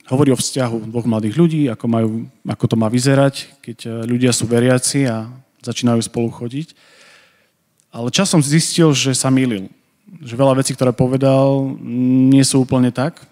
hovorí 0.09 0.29
o 0.31 0.37
vzťahu 0.37 0.89
dvoch 0.89 1.09
mladých 1.09 1.35
ľudí, 1.35 1.61
ako, 1.69 1.85
majú, 1.89 2.09
ako 2.45 2.65
to 2.69 2.75
má 2.77 2.87
vyzerať, 2.89 3.57
keď 3.61 3.77
e, 3.85 3.89
ľudia 4.05 4.29
sú 4.29 4.45
veriaci 4.45 5.09
a 5.09 5.29
začínajú 5.65 6.01
spolu 6.05 6.29
chodiť. 6.29 6.77
Ale 7.89 8.13
časom 8.13 8.43
zistil, 8.43 8.93
že 8.93 9.17
sa 9.17 9.33
milil. 9.33 9.71
Že 10.21 10.37
veľa 10.37 10.53
vecí, 10.61 10.77
ktoré 10.77 10.93
povedal, 10.93 11.73
nie 12.29 12.43
sú 12.45 12.61
úplne 12.61 12.93
tak 12.93 13.25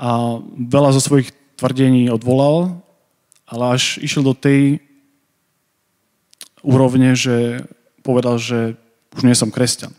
a 0.00 0.40
veľa 0.56 0.96
zo 0.96 1.00
svojich 1.04 1.28
tvrdení 1.60 2.08
odvolal, 2.08 2.80
ale 3.44 3.76
až 3.76 4.00
išiel 4.00 4.24
do 4.24 4.32
tej 4.32 4.80
úrovne, 6.64 7.12
že 7.12 7.68
povedal, 8.00 8.40
že 8.40 8.80
už 9.12 9.28
nie 9.28 9.36
som 9.36 9.52
kresťan. 9.52 9.92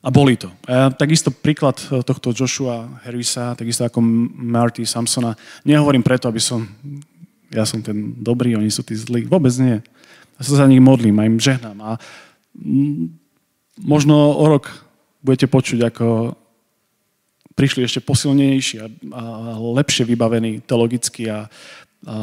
A 0.00 0.08
boli 0.08 0.40
to. 0.40 0.48
A 0.64 0.88
takisto 0.88 1.28
príklad 1.28 1.76
tohto 2.08 2.32
Joshua 2.32 2.88
Harrisa, 3.04 3.52
takisto 3.52 3.84
ako 3.84 4.00
Marty 4.32 4.88
Samsona, 4.88 5.36
nehovorím 5.60 6.00
preto, 6.00 6.24
aby 6.24 6.40
som, 6.40 6.64
ja 7.52 7.68
som 7.68 7.84
ten 7.84 8.16
dobrý, 8.16 8.56
oni 8.56 8.72
sú 8.72 8.80
tí 8.80 8.96
zlí. 8.96 9.28
Vôbec 9.28 9.52
nie. 9.60 9.76
Ja 10.40 10.42
sa 10.42 10.64
za 10.64 10.66
nich 10.72 10.80
modlím 10.80 11.20
a 11.20 11.28
im 11.28 11.36
žehnám. 11.36 11.76
A 11.84 12.00
možno 13.76 14.40
o 14.40 14.44
rok 14.48 14.72
budete 15.20 15.52
počuť, 15.52 15.92
ako 15.92 16.32
prišli 17.52 17.84
ešte 17.84 18.00
posilnejší 18.00 18.80
a, 18.80 18.88
a 18.88 19.22
lepšie 19.60 20.08
vybavení 20.08 20.64
teologicky 20.64 21.28
a, 21.28 21.44
a 22.08 22.16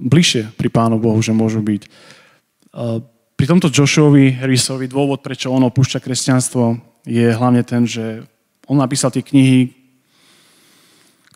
bližšie 0.00 0.56
pri 0.56 0.68
Pánu 0.72 0.96
Bohu, 0.96 1.20
že 1.20 1.36
môžu 1.36 1.60
byť. 1.60 1.82
A 2.72 3.04
pri 3.36 3.46
tomto 3.46 3.68
Joshuovi 3.68 4.32
Harrisovi 4.40 4.88
dôvod, 4.88 5.20
prečo 5.20 5.52
on 5.52 5.60
opúšťa 5.68 6.00
kresťanstvo, 6.00 6.87
je 7.08 7.32
hlavne 7.32 7.64
ten, 7.64 7.88
že 7.88 8.28
on 8.68 8.76
napísal 8.76 9.08
tie 9.08 9.24
knihy, 9.24 9.72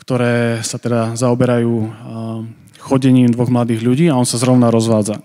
ktoré 0.05 0.61
sa 0.61 0.77
teda 0.77 1.17
zaoberajú 1.17 1.89
chodením 2.83 3.33
dvoch 3.33 3.49
mladých 3.49 3.81
ľudí 3.81 4.07
a 4.11 4.19
on 4.19 4.29
sa 4.29 4.37
zrovna 4.37 4.69
rozvádza. 4.69 5.23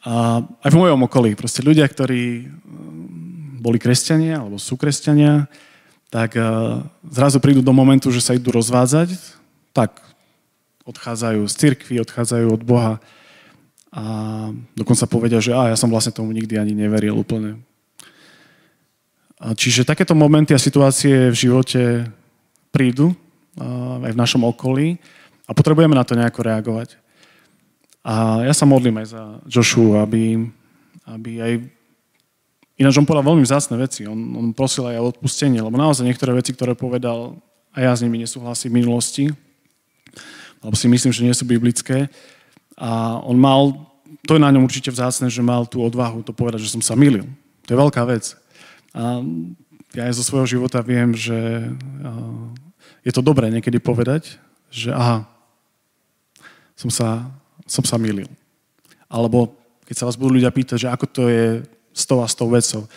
A 0.00 0.40
aj 0.64 0.70
v 0.72 0.80
mojom 0.80 1.04
okolí, 1.04 1.36
proste 1.36 1.60
ľudia, 1.60 1.84
ktorí 1.84 2.48
boli 3.60 3.76
kresťania 3.76 4.40
alebo 4.40 4.56
sú 4.56 4.80
kresťania, 4.80 5.44
tak 6.08 6.34
eh, 6.34 6.44
zrazu 7.12 7.38
prídu 7.38 7.60
do 7.60 7.76
momentu, 7.76 8.08
že 8.08 8.24
sa 8.24 8.32
idú 8.32 8.50
rozvádzať, 8.50 9.12
tak 9.76 10.00
odchádzajú 10.88 11.44
z 11.46 11.54
cirkvi, 11.54 12.02
odchádzajú 12.02 12.46
od 12.50 12.62
Boha 12.64 12.98
a 13.90 14.02
dokonca 14.74 15.04
povedia, 15.10 15.38
že 15.42 15.50
a, 15.50 15.70
ja 15.70 15.76
som 15.78 15.90
vlastne 15.90 16.14
tomu 16.14 16.30
nikdy 16.32 16.56
ani 16.58 16.74
neveril 16.74 17.14
úplne. 17.14 17.58
Čiže 19.40 19.88
takéto 19.88 20.12
momenty 20.12 20.52
a 20.52 20.60
situácie 20.60 21.32
v 21.32 21.36
živote 21.36 22.04
prídu 22.68 23.16
aj 24.04 24.12
v 24.12 24.20
našom 24.20 24.44
okolí 24.44 25.00
a 25.48 25.56
potrebujeme 25.56 25.96
na 25.96 26.04
to 26.04 26.12
nejako 26.12 26.44
reagovať. 26.44 27.00
A 28.04 28.44
ja 28.44 28.52
sa 28.52 28.68
modlím 28.68 29.00
aj 29.00 29.06
za 29.16 29.22
Joshua, 29.48 30.04
aby, 30.04 30.44
aby 31.08 31.32
aj... 31.40 31.52
Ináč 32.80 32.96
on 32.96 33.04
povedal 33.04 33.28
veľmi 33.32 33.44
vzácne 33.44 33.76
veci. 33.76 34.08
On, 34.08 34.16
on 34.16 34.56
prosil 34.56 34.88
aj 34.88 34.96
o 35.00 35.08
odpustenie, 35.12 35.60
lebo 35.60 35.76
naozaj 35.76 36.08
niektoré 36.08 36.32
veci, 36.32 36.56
ktoré 36.56 36.72
povedal, 36.72 37.36
a 37.76 37.78
ja 37.84 37.92
s 37.92 38.00
nimi 38.00 38.16
nesúhlasím 38.16 38.72
v 38.72 38.78
minulosti, 38.80 39.24
lebo 40.64 40.74
si 40.76 40.88
myslím, 40.88 41.12
že 41.12 41.24
nie 41.24 41.36
sú 41.36 41.44
biblické. 41.44 42.08
A 42.80 43.20
on 43.20 43.36
mal, 43.36 43.76
to 44.24 44.36
je 44.36 44.40
na 44.40 44.48
ňom 44.48 44.64
určite 44.64 44.88
vzácne, 44.88 45.28
že 45.28 45.44
mal 45.44 45.68
tú 45.68 45.84
odvahu 45.84 46.24
to 46.24 46.32
povedať, 46.32 46.64
že 46.64 46.72
som 46.72 46.80
sa 46.80 46.96
milil. 46.96 47.28
To 47.68 47.76
je 47.76 47.78
veľká 47.78 48.00
vec. 48.08 48.32
A 48.94 49.22
ja 49.94 50.06
aj 50.06 50.18
zo 50.18 50.24
svojho 50.26 50.46
života 50.58 50.82
viem, 50.82 51.14
že 51.14 51.66
je 53.02 53.12
to 53.14 53.22
dobré 53.22 53.50
niekedy 53.50 53.82
povedať, 53.82 54.38
že 54.70 54.94
aha, 54.94 55.26
som 56.78 56.90
sa 56.90 57.26
som 57.70 57.86
sa 57.86 57.94
milil. 57.94 58.26
Alebo 59.06 59.54
keď 59.86 59.94
sa 59.94 60.06
vás 60.10 60.18
budú 60.18 60.42
ľudia 60.42 60.50
pýtať, 60.50 60.86
že 60.86 60.88
ako 60.90 61.06
to 61.06 61.22
je 61.30 61.62
s 61.94 62.02
tou 62.02 62.18
a 62.18 62.26
s 62.26 62.34
tou 62.34 62.50
vecou, 62.50 62.90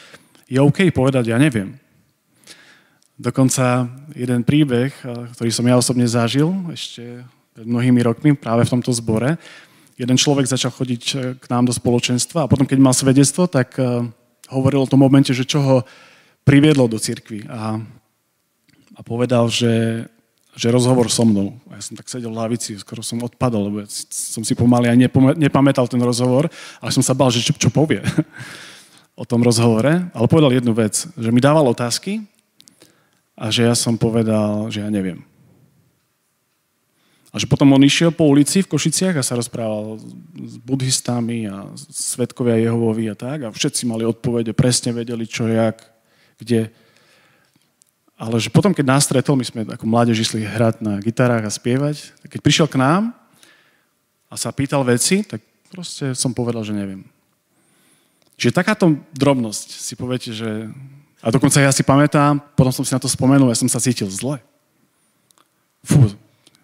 je 0.50 0.58
OK 0.58 0.90
povedať, 0.90 1.30
ja 1.30 1.38
neviem. 1.38 1.78
Dokonca 3.14 3.86
jeden 4.18 4.42
príbeh, 4.42 4.90
eh, 4.90 5.10
ktorý 5.38 5.50
som 5.54 5.70
ja 5.70 5.78
osobne 5.78 6.10
zažil 6.10 6.50
ešte 6.74 7.22
pred 7.54 7.70
mnohými 7.70 8.02
rokmi 8.02 8.34
práve 8.34 8.66
v 8.66 8.74
tomto 8.74 8.90
zbore, 8.90 9.38
jeden 9.94 10.18
človek 10.18 10.50
začal 10.50 10.74
chodiť 10.74 11.04
eh, 11.14 11.18
k 11.38 11.46
nám 11.54 11.70
do 11.70 11.74
spoločenstva 11.74 12.46
a 12.46 12.50
potom, 12.50 12.66
keď 12.66 12.82
mal 12.82 12.98
svedectvo, 12.98 13.46
tak 13.46 13.78
eh, 13.78 14.10
hovoril 14.54 14.86
o 14.86 14.90
tom 14.90 15.02
momente, 15.02 15.34
že 15.34 15.44
čo 15.44 15.60
ho 15.60 15.78
priviedlo 16.46 16.86
do 16.86 17.02
cirkvi 17.02 17.50
a, 17.50 17.82
a 18.94 19.00
povedal, 19.02 19.50
že 19.50 20.06
že 20.54 20.70
rozhovor 20.70 21.10
so 21.10 21.26
mnou. 21.26 21.58
A 21.70 21.82
ja 21.82 21.82
som 21.82 21.98
tak 21.98 22.06
sedel 22.06 22.30
v 22.30 22.38
lavici, 22.38 22.78
skoro 22.78 23.02
som 23.02 23.26
odpadol, 23.26 23.70
lebo 23.70 23.78
ja 23.82 23.90
som 24.14 24.46
si 24.46 24.54
pomaly 24.54 24.94
aj 24.94 24.98
nepamätal 25.34 25.90
ten 25.90 26.02
rozhovor, 26.02 26.46
ale 26.78 26.94
som 26.94 27.02
sa 27.02 27.18
bal, 27.18 27.34
že 27.34 27.42
čo, 27.42 27.58
čo 27.58 27.74
povie 27.74 28.06
o 29.22 29.26
tom 29.26 29.42
rozhovore. 29.42 30.14
Ale 30.14 30.30
povedal 30.30 30.54
jednu 30.54 30.78
vec, 30.78 31.10
že 31.10 31.30
mi 31.34 31.42
dával 31.42 31.66
otázky 31.66 32.22
a 33.34 33.50
že 33.50 33.66
ja 33.66 33.74
som 33.74 33.98
povedal, 33.98 34.70
že 34.70 34.86
ja 34.86 34.90
neviem. 34.94 35.26
A 37.34 37.42
že 37.42 37.50
potom 37.50 37.66
on 37.74 37.82
išiel 37.82 38.14
po 38.14 38.30
ulici 38.30 38.62
v 38.62 38.70
Košiciach 38.70 39.18
a 39.18 39.26
sa 39.26 39.34
rozprával 39.34 39.98
s 40.38 40.56
buddhistami 40.62 41.50
a 41.50 41.66
svetkovia 41.90 42.62
Jehovovi 42.62 43.10
a 43.10 43.18
tak. 43.18 43.50
A 43.50 43.50
všetci 43.50 43.90
mali 43.90 44.06
odpovede, 44.06 44.54
presne 44.54 44.94
vedeli, 44.94 45.26
čo, 45.26 45.50
jak, 45.50 45.82
kde. 46.38 46.70
Ale 48.22 48.38
že 48.38 48.54
potom, 48.54 48.70
keď 48.70 48.86
nás 48.86 49.10
stretol, 49.10 49.34
my 49.34 49.46
sme 49.50 49.62
ako 49.66 49.86
mládež 49.90 50.22
išli 50.22 50.46
hrať 50.46 50.86
na 50.86 51.02
gitarách 51.02 51.50
a 51.50 51.52
spievať, 51.52 52.14
tak 52.22 52.38
keď 52.38 52.40
prišiel 52.46 52.68
k 52.70 52.78
nám 52.78 53.18
a 54.30 54.38
sa 54.38 54.54
pýtal 54.54 54.86
veci, 54.86 55.26
tak 55.26 55.42
proste 55.74 56.14
som 56.14 56.38
povedal, 56.38 56.62
že 56.62 56.78
neviem. 56.78 57.02
Čiže 58.38 58.54
takáto 58.54 58.94
drobnosť 59.18 59.68
si 59.74 59.98
poviete, 59.98 60.30
že... 60.38 60.70
A 61.26 61.34
dokonca 61.34 61.58
ja 61.58 61.74
si 61.74 61.82
pamätám, 61.82 62.38
potom 62.54 62.70
som 62.70 62.86
si 62.86 62.94
na 62.94 63.02
to 63.02 63.10
spomenul, 63.10 63.50
ja 63.50 63.58
som 63.58 63.66
sa 63.66 63.82
cítil 63.82 64.06
zle. 64.14 64.38
Fú, 65.82 66.14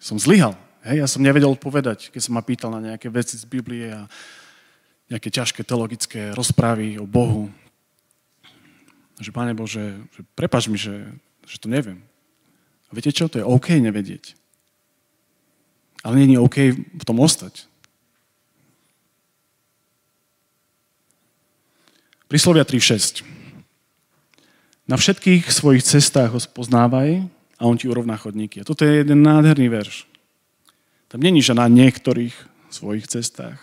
som 0.00 0.16
zlyhal. 0.16 0.56
Hej, 0.80 1.04
ja 1.04 1.06
som 1.06 1.20
nevedel 1.20 1.52
odpovedať, 1.52 2.08
keď 2.08 2.20
som 2.24 2.34
ma 2.34 2.42
pýtal 2.42 2.72
na 2.72 2.80
nejaké 2.80 3.12
veci 3.12 3.36
z 3.36 3.44
Biblie 3.44 3.92
a 3.92 4.08
nejaké 5.12 5.28
ťažké 5.28 5.60
teologické 5.62 6.32
rozprávy 6.32 6.96
o 6.96 7.04
Bohu. 7.04 7.52
Že, 9.20 9.30
Pane 9.36 9.52
Bože, 9.52 10.00
že 10.16 10.24
prepač 10.32 10.72
mi, 10.72 10.80
že 10.80 11.12
že 11.50 11.58
to 11.58 11.66
neviem. 11.66 11.98
A 12.86 12.94
viete 12.94 13.10
čo? 13.10 13.26
To 13.26 13.42
je 13.42 13.46
OK 13.46 13.74
nevedieť. 13.74 14.38
Ale 16.06 16.22
nie 16.22 16.38
je 16.38 16.42
OK 16.42 16.56
v 16.78 17.04
tom 17.04 17.18
ostať. 17.18 17.66
Príslovia 22.30 22.62
3.6. 22.62 23.26
Na 24.86 24.94
všetkých 24.94 25.50
svojich 25.50 25.82
cestách 25.82 26.30
ho 26.30 26.38
spoznávaj 26.38 27.26
a 27.60 27.68
on 27.68 27.76
ti 27.76 27.86
urovná 27.86 28.16
chodníky. 28.16 28.64
A 28.64 28.66
toto 28.66 28.88
je 28.88 29.04
jeden 29.04 29.20
nádherný 29.20 29.68
verš. 29.68 30.08
Tam 31.12 31.20
není, 31.20 31.44
že 31.44 31.52
na 31.52 31.68
niektorých 31.68 32.32
svojich 32.72 33.04
cestách. 33.04 33.60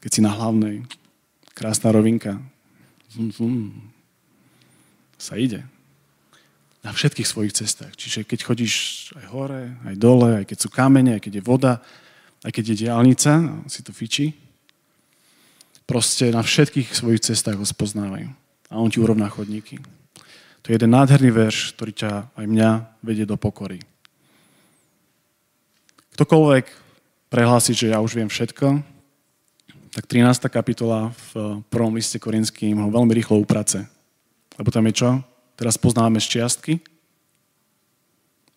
Keď 0.00 0.10
si 0.10 0.20
na 0.24 0.32
hlavnej, 0.32 0.88
krásna 1.52 1.92
rovinka, 1.92 2.40
zum, 3.12 3.28
zum, 3.28 3.54
sa 5.20 5.36
ide 5.36 5.68
na 6.86 6.94
všetkých 6.94 7.26
svojich 7.26 7.52
cestách. 7.52 7.92
Čiže 7.98 8.24
keď 8.24 8.46
chodíš 8.46 8.74
aj 9.18 9.26
hore, 9.28 9.76
aj 9.84 9.94
dole, 9.98 10.40
aj 10.40 10.44
keď 10.46 10.58
sú 10.62 10.68
kamene, 10.70 11.18
aj 11.18 11.22
keď 11.26 11.42
je 11.42 11.44
voda, 11.44 11.74
aj 12.46 12.52
keď 12.54 12.64
je 12.70 12.76
diálnica, 12.86 13.32
si 13.66 13.82
to 13.82 13.90
fičí, 13.90 14.30
proste 15.84 16.30
na 16.30 16.40
všetkých 16.46 16.94
svojich 16.94 17.20
cestách 17.20 17.58
ho 17.58 17.66
spoznávajú. 17.66 18.30
A 18.70 18.74
on 18.78 18.88
ti 18.88 19.02
urovná 19.02 19.26
chodníky. 19.26 19.82
To 20.62 20.70
je 20.70 20.76
jeden 20.76 20.92
nádherný 20.92 21.30
verš, 21.32 21.74
ktorý 21.76 21.92
ťa 21.94 22.12
aj 22.34 22.46
mňa 22.46 22.70
vedie 23.00 23.24
do 23.24 23.38
pokory. 23.38 23.80
Ktokoľvek 26.18 26.66
prehlási, 27.30 27.72
že 27.76 27.94
ja 27.94 28.02
už 28.02 28.18
viem 28.18 28.26
všetko, 28.26 28.82
tak 29.94 30.04
13. 30.04 30.50
kapitola 30.50 31.14
v 31.32 31.62
prvom 31.70 31.94
liste 31.94 32.18
Korinským 32.18 32.78
ho 32.78 32.90
veľmi 32.90 33.14
rýchlo 33.14 33.40
uprace. 33.40 33.86
Lebo 34.58 34.68
tam 34.74 34.86
je 34.90 34.94
čo? 34.98 35.10
Teraz 35.58 35.78
poznáme 35.78 36.22
šťastky, 36.22 36.78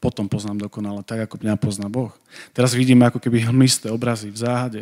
potom 0.02 0.26
poznám 0.26 0.66
dokonale, 0.66 1.06
tak 1.06 1.30
ako 1.30 1.38
mňa 1.46 1.56
pozná 1.62 1.86
Boh. 1.86 2.10
Teraz 2.58 2.74
vidíme 2.74 3.06
ako 3.06 3.22
keby 3.22 3.54
hmlisté 3.54 3.94
obrazy 3.94 4.34
v 4.34 4.42
záhade. 4.42 4.82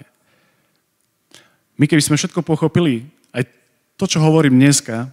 My 1.75 1.87
keby 1.87 1.99
sme 1.99 2.15
všetko 2.15 2.39
pochopili, 2.43 3.07
aj 3.35 3.43
to, 3.99 4.07
čo 4.07 4.23
hovorím 4.23 4.55
dneska 4.55 5.11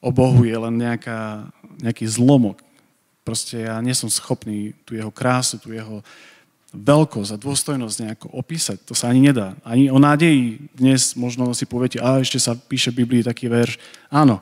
o 0.00 0.08
Bohu, 0.08 0.48
je 0.48 0.56
len 0.56 0.74
nejaká, 0.80 1.48
nejaký 1.80 2.08
zlomok. 2.08 2.64
Proste 3.20 3.68
ja 3.68 3.76
nie 3.84 3.92
som 3.92 4.08
schopný 4.08 4.72
tú 4.88 4.96
jeho 4.96 5.12
krásu, 5.12 5.60
tú 5.60 5.76
jeho 5.76 6.00
veľkosť 6.72 7.30
a 7.34 7.42
dôstojnosť 7.42 7.96
nejako 8.00 8.26
opísať. 8.32 8.80
To 8.88 8.94
sa 8.96 9.10
ani 9.12 9.28
nedá. 9.30 9.58
Ani 9.66 9.90
o 9.92 9.98
nádeji 10.00 10.70
dnes 10.72 11.18
možno 11.18 11.50
si 11.52 11.66
poviete, 11.66 11.98
a 12.00 12.22
ešte 12.22 12.40
sa 12.40 12.56
píše 12.56 12.94
v 12.94 13.04
Biblii 13.04 13.26
taký 13.26 13.50
verš. 13.50 13.76
Áno, 14.08 14.40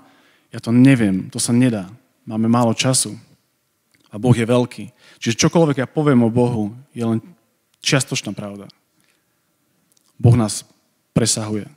ja 0.52 0.60
to 0.62 0.70
neviem, 0.70 1.28
to 1.32 1.40
sa 1.40 1.50
nedá. 1.52 1.88
Máme 2.28 2.46
málo 2.46 2.76
času. 2.76 3.16
A 4.08 4.16
Boh 4.16 4.32
je 4.32 4.44
veľký. 4.44 4.84
Čiže 5.20 5.40
čokoľvek 5.48 5.84
ja 5.84 5.88
poviem 5.88 6.24
o 6.24 6.32
Bohu, 6.32 6.72
je 6.96 7.04
len 7.04 7.20
čiastočná 7.84 8.32
pravda. 8.32 8.68
Boh 10.16 10.36
nás 10.36 10.64
presahuje. 11.12 11.68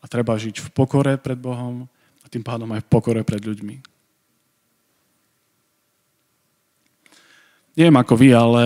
A 0.00 0.04
treba 0.04 0.36
žiť 0.36 0.60
v 0.60 0.68
pokore 0.72 1.16
pred 1.16 1.40
Bohom 1.40 1.88
a 2.24 2.26
tým 2.32 2.40
pádom 2.40 2.72
aj 2.72 2.80
v 2.80 2.90
pokore 2.90 3.20
pred 3.20 3.44
ľuďmi. 3.44 3.76
Neviem 7.74 7.96
ako 8.00 8.14
vy, 8.14 8.28
ale 8.32 8.62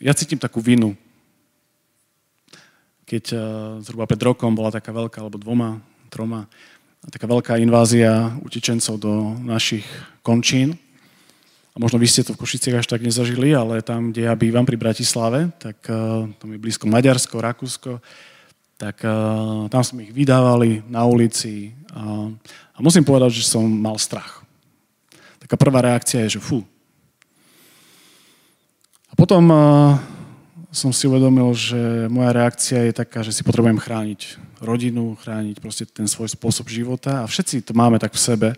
ja 0.00 0.16
cítim 0.16 0.40
takú 0.40 0.64
vinu. 0.64 0.96
Keď 3.04 3.24
uh, 3.36 3.40
zhruba 3.84 4.08
pred 4.08 4.20
rokom 4.24 4.56
bola 4.56 4.72
taká 4.72 4.96
veľká, 4.96 5.20
alebo 5.20 5.36
dvoma, 5.36 5.76
troma, 6.08 6.48
taká 7.12 7.28
veľká 7.28 7.60
invázia 7.60 8.32
utečencov 8.40 8.96
do 8.96 9.36
našich 9.44 9.84
končín. 10.24 10.80
A 11.72 11.76
možno 11.76 12.00
vy 12.00 12.08
ste 12.08 12.24
to 12.24 12.32
v 12.32 12.40
Košiciach 12.40 12.80
až 12.80 12.88
tak 12.88 13.04
nezažili, 13.04 13.52
ale 13.52 13.84
tam, 13.84 14.10
kde 14.10 14.26
ja 14.26 14.34
bývam 14.34 14.64
pri 14.64 14.80
Bratislave, 14.80 15.52
tak 15.60 15.76
uh, 15.92 16.24
tam 16.40 16.48
je 16.50 16.58
blízko 16.58 16.88
Maďarsko, 16.88 17.44
Rakúsko, 17.44 18.00
tak 18.80 19.04
uh, 19.04 19.68
tam 19.68 19.84
sme 19.84 20.08
ich 20.08 20.12
vydávali 20.16 20.80
na 20.88 21.04
ulici 21.04 21.76
a, 21.92 22.32
a 22.72 22.78
musím 22.80 23.04
povedať, 23.04 23.44
že 23.44 23.44
som 23.44 23.68
mal 23.68 24.00
strach. 24.00 24.40
Taká 25.36 25.60
prvá 25.60 25.84
reakcia 25.84 26.24
je, 26.24 26.40
že 26.40 26.40
fú. 26.40 26.64
A 29.10 29.12
potom 29.12 29.44
uh, 29.52 30.00
som 30.72 30.96
si 30.96 31.04
uvedomil, 31.04 31.52
že 31.52 32.08
moja 32.08 32.32
reakcia 32.32 32.88
je 32.88 32.96
taká, 32.96 33.20
že 33.20 33.36
si 33.36 33.44
potrebujem 33.44 33.76
chrániť 33.76 34.40
rodinu, 34.64 35.12
chrániť 35.12 35.60
proste 35.60 35.84
ten 35.84 36.08
svoj 36.08 36.32
spôsob 36.32 36.72
života 36.72 37.20
a 37.20 37.28
všetci 37.28 37.68
to 37.68 37.76
máme 37.76 38.00
tak 38.00 38.16
v 38.16 38.24
sebe. 38.32 38.48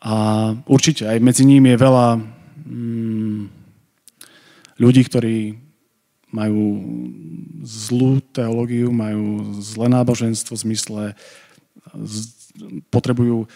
A 0.00 0.14
určite 0.64 1.04
aj 1.04 1.20
medzi 1.20 1.44
nimi 1.44 1.76
je 1.76 1.82
veľa 1.82 2.08
mm, 2.64 3.42
ľudí, 4.80 5.02
ktorí 5.04 5.68
majú 6.30 6.82
zlú 7.66 8.22
teológiu, 8.30 8.94
majú 8.94 9.54
zlé 9.58 9.90
náboženstvo 9.90 10.54
v 10.56 10.62
zmysle, 10.64 11.02
potrebujú 12.90 13.50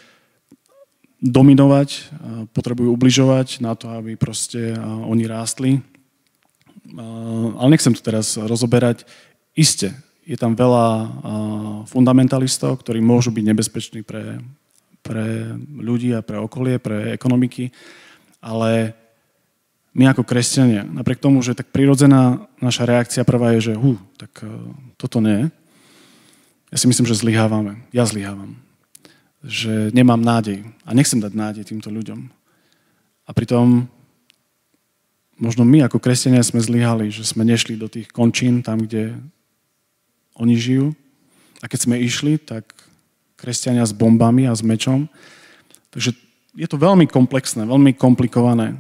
dominovať, 1.25 2.11
potrebujú 2.53 2.93
ubližovať 2.93 3.65
na 3.65 3.73
to, 3.79 3.89
aby 3.95 4.19
proste 4.19 4.77
oni 4.83 5.25
rástli 5.25 5.81
ale 7.57 7.69
nechcem 7.71 7.95
to 7.97 8.03
teraz 8.05 8.37
rozoberať. 8.37 9.09
Isté, 9.57 9.97
je 10.29 10.37
tam 10.37 10.53
veľa 10.53 11.11
fundamentalistov, 11.89 12.81
ktorí 12.85 13.01
môžu 13.01 13.33
byť 13.33 13.45
nebezpeční 13.45 14.01
pre, 14.05 14.41
pre 15.01 15.57
ľudí 15.81 16.13
a 16.13 16.25
pre 16.25 16.41
okolie, 16.41 16.77
pre 16.79 17.13
ekonomiky, 17.15 17.73
ale 18.45 18.93
my 19.95 20.11
ako 20.11 20.27
kresťania, 20.27 20.83
napriek 20.83 21.23
tomu, 21.23 21.39
že 21.39 21.55
tak 21.55 21.71
prirodzená 21.71 22.51
naša 22.59 22.83
reakcia 22.83 23.23
prvá 23.23 23.55
je, 23.55 23.71
že 23.71 23.75
hu, 23.79 23.95
tak 24.19 24.43
uh, 24.43 24.51
toto 24.99 25.23
nie. 25.23 25.49
Ja 26.75 26.77
si 26.83 26.91
myslím, 26.91 27.07
že 27.07 27.15
zlyhávame. 27.15 27.79
Ja 27.95 28.03
zlyhávam. 28.03 28.59
Že 29.47 29.95
nemám 29.95 30.19
nádej. 30.19 30.67
A 30.83 30.91
nechcem 30.91 31.23
dať 31.23 31.31
nádej 31.39 31.71
týmto 31.71 31.95
ľuďom. 31.95 32.27
A 33.25 33.31
pritom 33.31 33.87
možno 35.39 35.63
my 35.63 35.87
ako 35.87 36.03
kresťania 36.03 36.43
sme 36.43 36.59
zlyhali, 36.59 37.15
že 37.15 37.23
sme 37.23 37.47
nešli 37.47 37.79
do 37.79 37.87
tých 37.87 38.11
končín, 38.11 38.67
tam, 38.67 38.83
kde 38.83 39.15
oni 40.35 40.59
žijú. 40.59 40.99
A 41.63 41.71
keď 41.71 41.87
sme 41.87 42.03
išli, 42.03 42.43
tak 42.43 42.67
kresťania 43.39 43.87
s 43.87 43.95
bombami 43.95 44.51
a 44.51 44.55
s 44.55 44.67
mečom. 44.67 45.07
Takže 45.95 46.11
je 46.59 46.67
to 46.67 46.75
veľmi 46.75 47.07
komplexné, 47.07 47.67
veľmi 47.67 47.95
komplikované. 47.95 48.79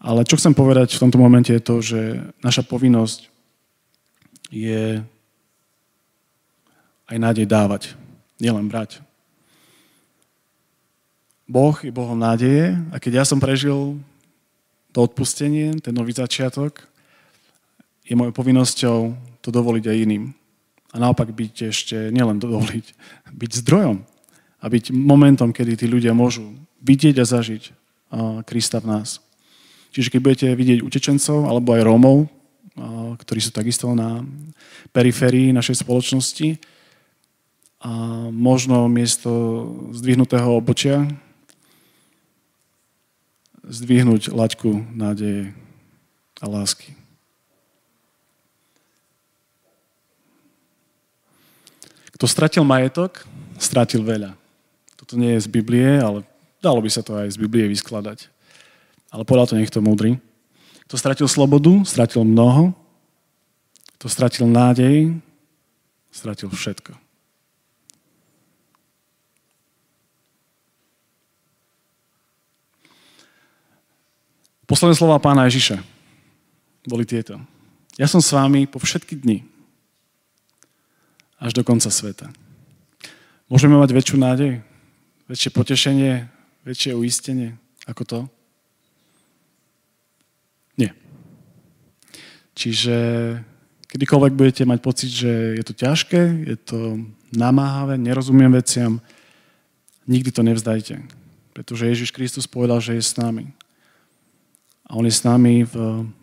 Ale 0.00 0.24
čo 0.24 0.40
chcem 0.40 0.56
povedať 0.56 0.96
v 0.96 1.02
tomto 1.04 1.20
momente 1.20 1.52
je 1.52 1.60
to, 1.60 1.84
že 1.84 2.00
naša 2.40 2.64
povinnosť 2.64 3.28
je 4.48 5.04
aj 7.04 7.16
nádej 7.20 7.44
dávať, 7.44 7.92
nielen 8.40 8.72
brať. 8.72 9.04
Boh 11.44 11.74
je 11.84 11.92
Bohom 11.92 12.16
nádeje 12.16 12.80
a 12.94 12.96
keď 12.96 13.22
ja 13.22 13.24
som 13.28 13.42
prežil 13.42 14.00
to 14.94 15.04
odpustenie, 15.04 15.76
ten 15.84 15.92
nový 15.92 16.16
začiatok, 16.16 16.86
je 18.06 18.16
mojou 18.16 18.34
povinnosťou 18.34 18.98
to 19.44 19.48
dovoliť 19.52 19.84
aj 19.86 20.00
iným. 20.02 20.24
A 20.90 20.96
naopak 20.98 21.30
byť 21.30 21.70
ešte, 21.70 21.96
nielen 22.10 22.42
dovoliť, 22.42 22.86
byť 23.30 23.50
zdrojom 23.62 24.02
a 24.58 24.64
byť 24.66 24.90
momentom, 24.90 25.54
kedy 25.54 25.78
tí 25.78 25.86
ľudia 25.86 26.10
môžu 26.16 26.50
vidieť 26.82 27.22
a 27.22 27.28
zažiť 27.28 27.62
Krista 28.48 28.82
v 28.82 28.98
nás. 28.98 29.22
Čiže 29.90 30.10
keď 30.14 30.20
budete 30.22 30.48
vidieť 30.54 30.86
utečencov 30.86 31.50
alebo 31.50 31.74
aj 31.74 31.82
Rómov, 31.82 32.18
ktorí 33.18 33.40
sú 33.42 33.50
takisto 33.50 33.90
na 33.92 34.22
periférii 34.94 35.50
našej 35.50 35.82
spoločnosti, 35.82 36.58
a 37.80 38.28
možno 38.28 38.92
miesto 38.92 39.32
zdvihnutého 39.96 40.52
obočia 40.52 41.08
zdvihnúť 43.64 44.36
laťku 44.36 44.84
nádeje 44.92 45.56
a 46.40 46.44
lásky. 46.44 46.92
Kto 52.12 52.28
stratil 52.28 52.68
majetok, 52.68 53.24
stratil 53.56 54.04
veľa. 54.04 54.36
Toto 55.00 55.16
nie 55.16 55.32
je 55.40 55.44
z 55.44 55.48
Biblie, 55.48 56.04
ale 56.04 56.20
dalo 56.60 56.84
by 56.84 56.90
sa 56.92 57.00
to 57.00 57.16
aj 57.16 57.32
z 57.32 57.40
Biblie 57.40 57.64
vyskladať 57.64 58.28
ale 59.10 59.26
povedal 59.26 59.50
to 59.50 59.58
niekto 59.58 59.82
múdry. 59.82 60.16
Kto 60.86 60.94
stratil 60.98 61.26
slobodu, 61.26 61.82
stratil 61.86 62.22
mnoho. 62.22 62.74
Kto 63.98 64.06
stratil 64.08 64.46
nádej, 64.48 65.12
stratil 66.10 66.48
všetko. 66.48 66.96
Posledné 74.70 74.94
slova 74.94 75.18
pána 75.18 75.50
Ježiša 75.50 75.82
boli 76.86 77.02
tieto. 77.02 77.42
Ja 77.98 78.06
som 78.06 78.22
s 78.22 78.30
vámi 78.30 78.70
po 78.70 78.78
všetky 78.78 79.18
dni 79.18 79.42
až 81.42 81.52
do 81.58 81.66
konca 81.66 81.90
sveta. 81.90 82.30
Môžeme 83.50 83.74
mať 83.74 83.90
väčšiu 83.90 84.16
nádej, 84.16 84.62
väčšie 85.26 85.50
potešenie, 85.50 86.30
väčšie 86.62 86.94
uistenie 86.94 87.58
ako 87.90 88.02
to? 88.06 88.18
Čiže 92.54 92.96
kedykoľvek 93.90 94.32
budete 94.34 94.62
mať 94.66 94.78
pocit, 94.82 95.10
že 95.10 95.58
je 95.58 95.64
to 95.66 95.74
ťažké, 95.74 96.20
je 96.46 96.56
to 96.58 96.78
namáhavé, 97.34 97.98
nerozumiem 97.98 98.50
veciam, 98.54 99.02
nikdy 100.06 100.30
to 100.30 100.42
nevzdajte. 100.42 101.02
Pretože 101.54 101.90
Ježiš 101.90 102.10
Kristus 102.14 102.46
povedal, 102.46 102.78
že 102.82 102.94
je 102.98 103.02
s 103.02 103.18
nami. 103.18 103.50
A 104.86 104.98
On 104.98 105.06
je 105.06 105.14
s 105.14 105.22
nami 105.22 105.62
v 105.66 105.74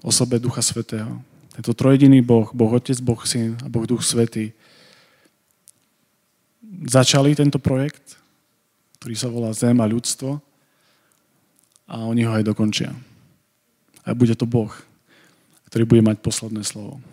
osobe 0.03 0.39
Ducha 0.39 0.59
Svetého. 0.59 1.23
Tento 1.55 1.71
trojediný 1.73 2.19
Boh, 2.21 2.51
Boh 2.51 2.71
Otec, 2.75 2.99
Boh 2.99 3.19
Syn 3.23 3.55
a 3.63 3.67
Boh 3.71 3.87
Duch 3.87 4.03
Svetý 4.03 4.51
začali 6.85 7.33
tento 7.33 7.57
projekt, 7.57 8.19
ktorý 9.01 9.15
sa 9.17 9.31
volá 9.31 9.49
Zem 9.55 9.79
a 9.81 9.89
ľudstvo 9.89 10.37
a 11.87 11.95
oni 12.05 12.27
ho 12.27 12.31
aj 12.35 12.43
dokončia. 12.45 12.91
A 14.05 14.13
bude 14.13 14.35
to 14.37 14.45
Boh, 14.45 14.69
ktorý 15.67 15.83
bude 15.83 16.01
mať 16.03 16.17
posledné 16.23 16.63
slovo. 16.63 17.03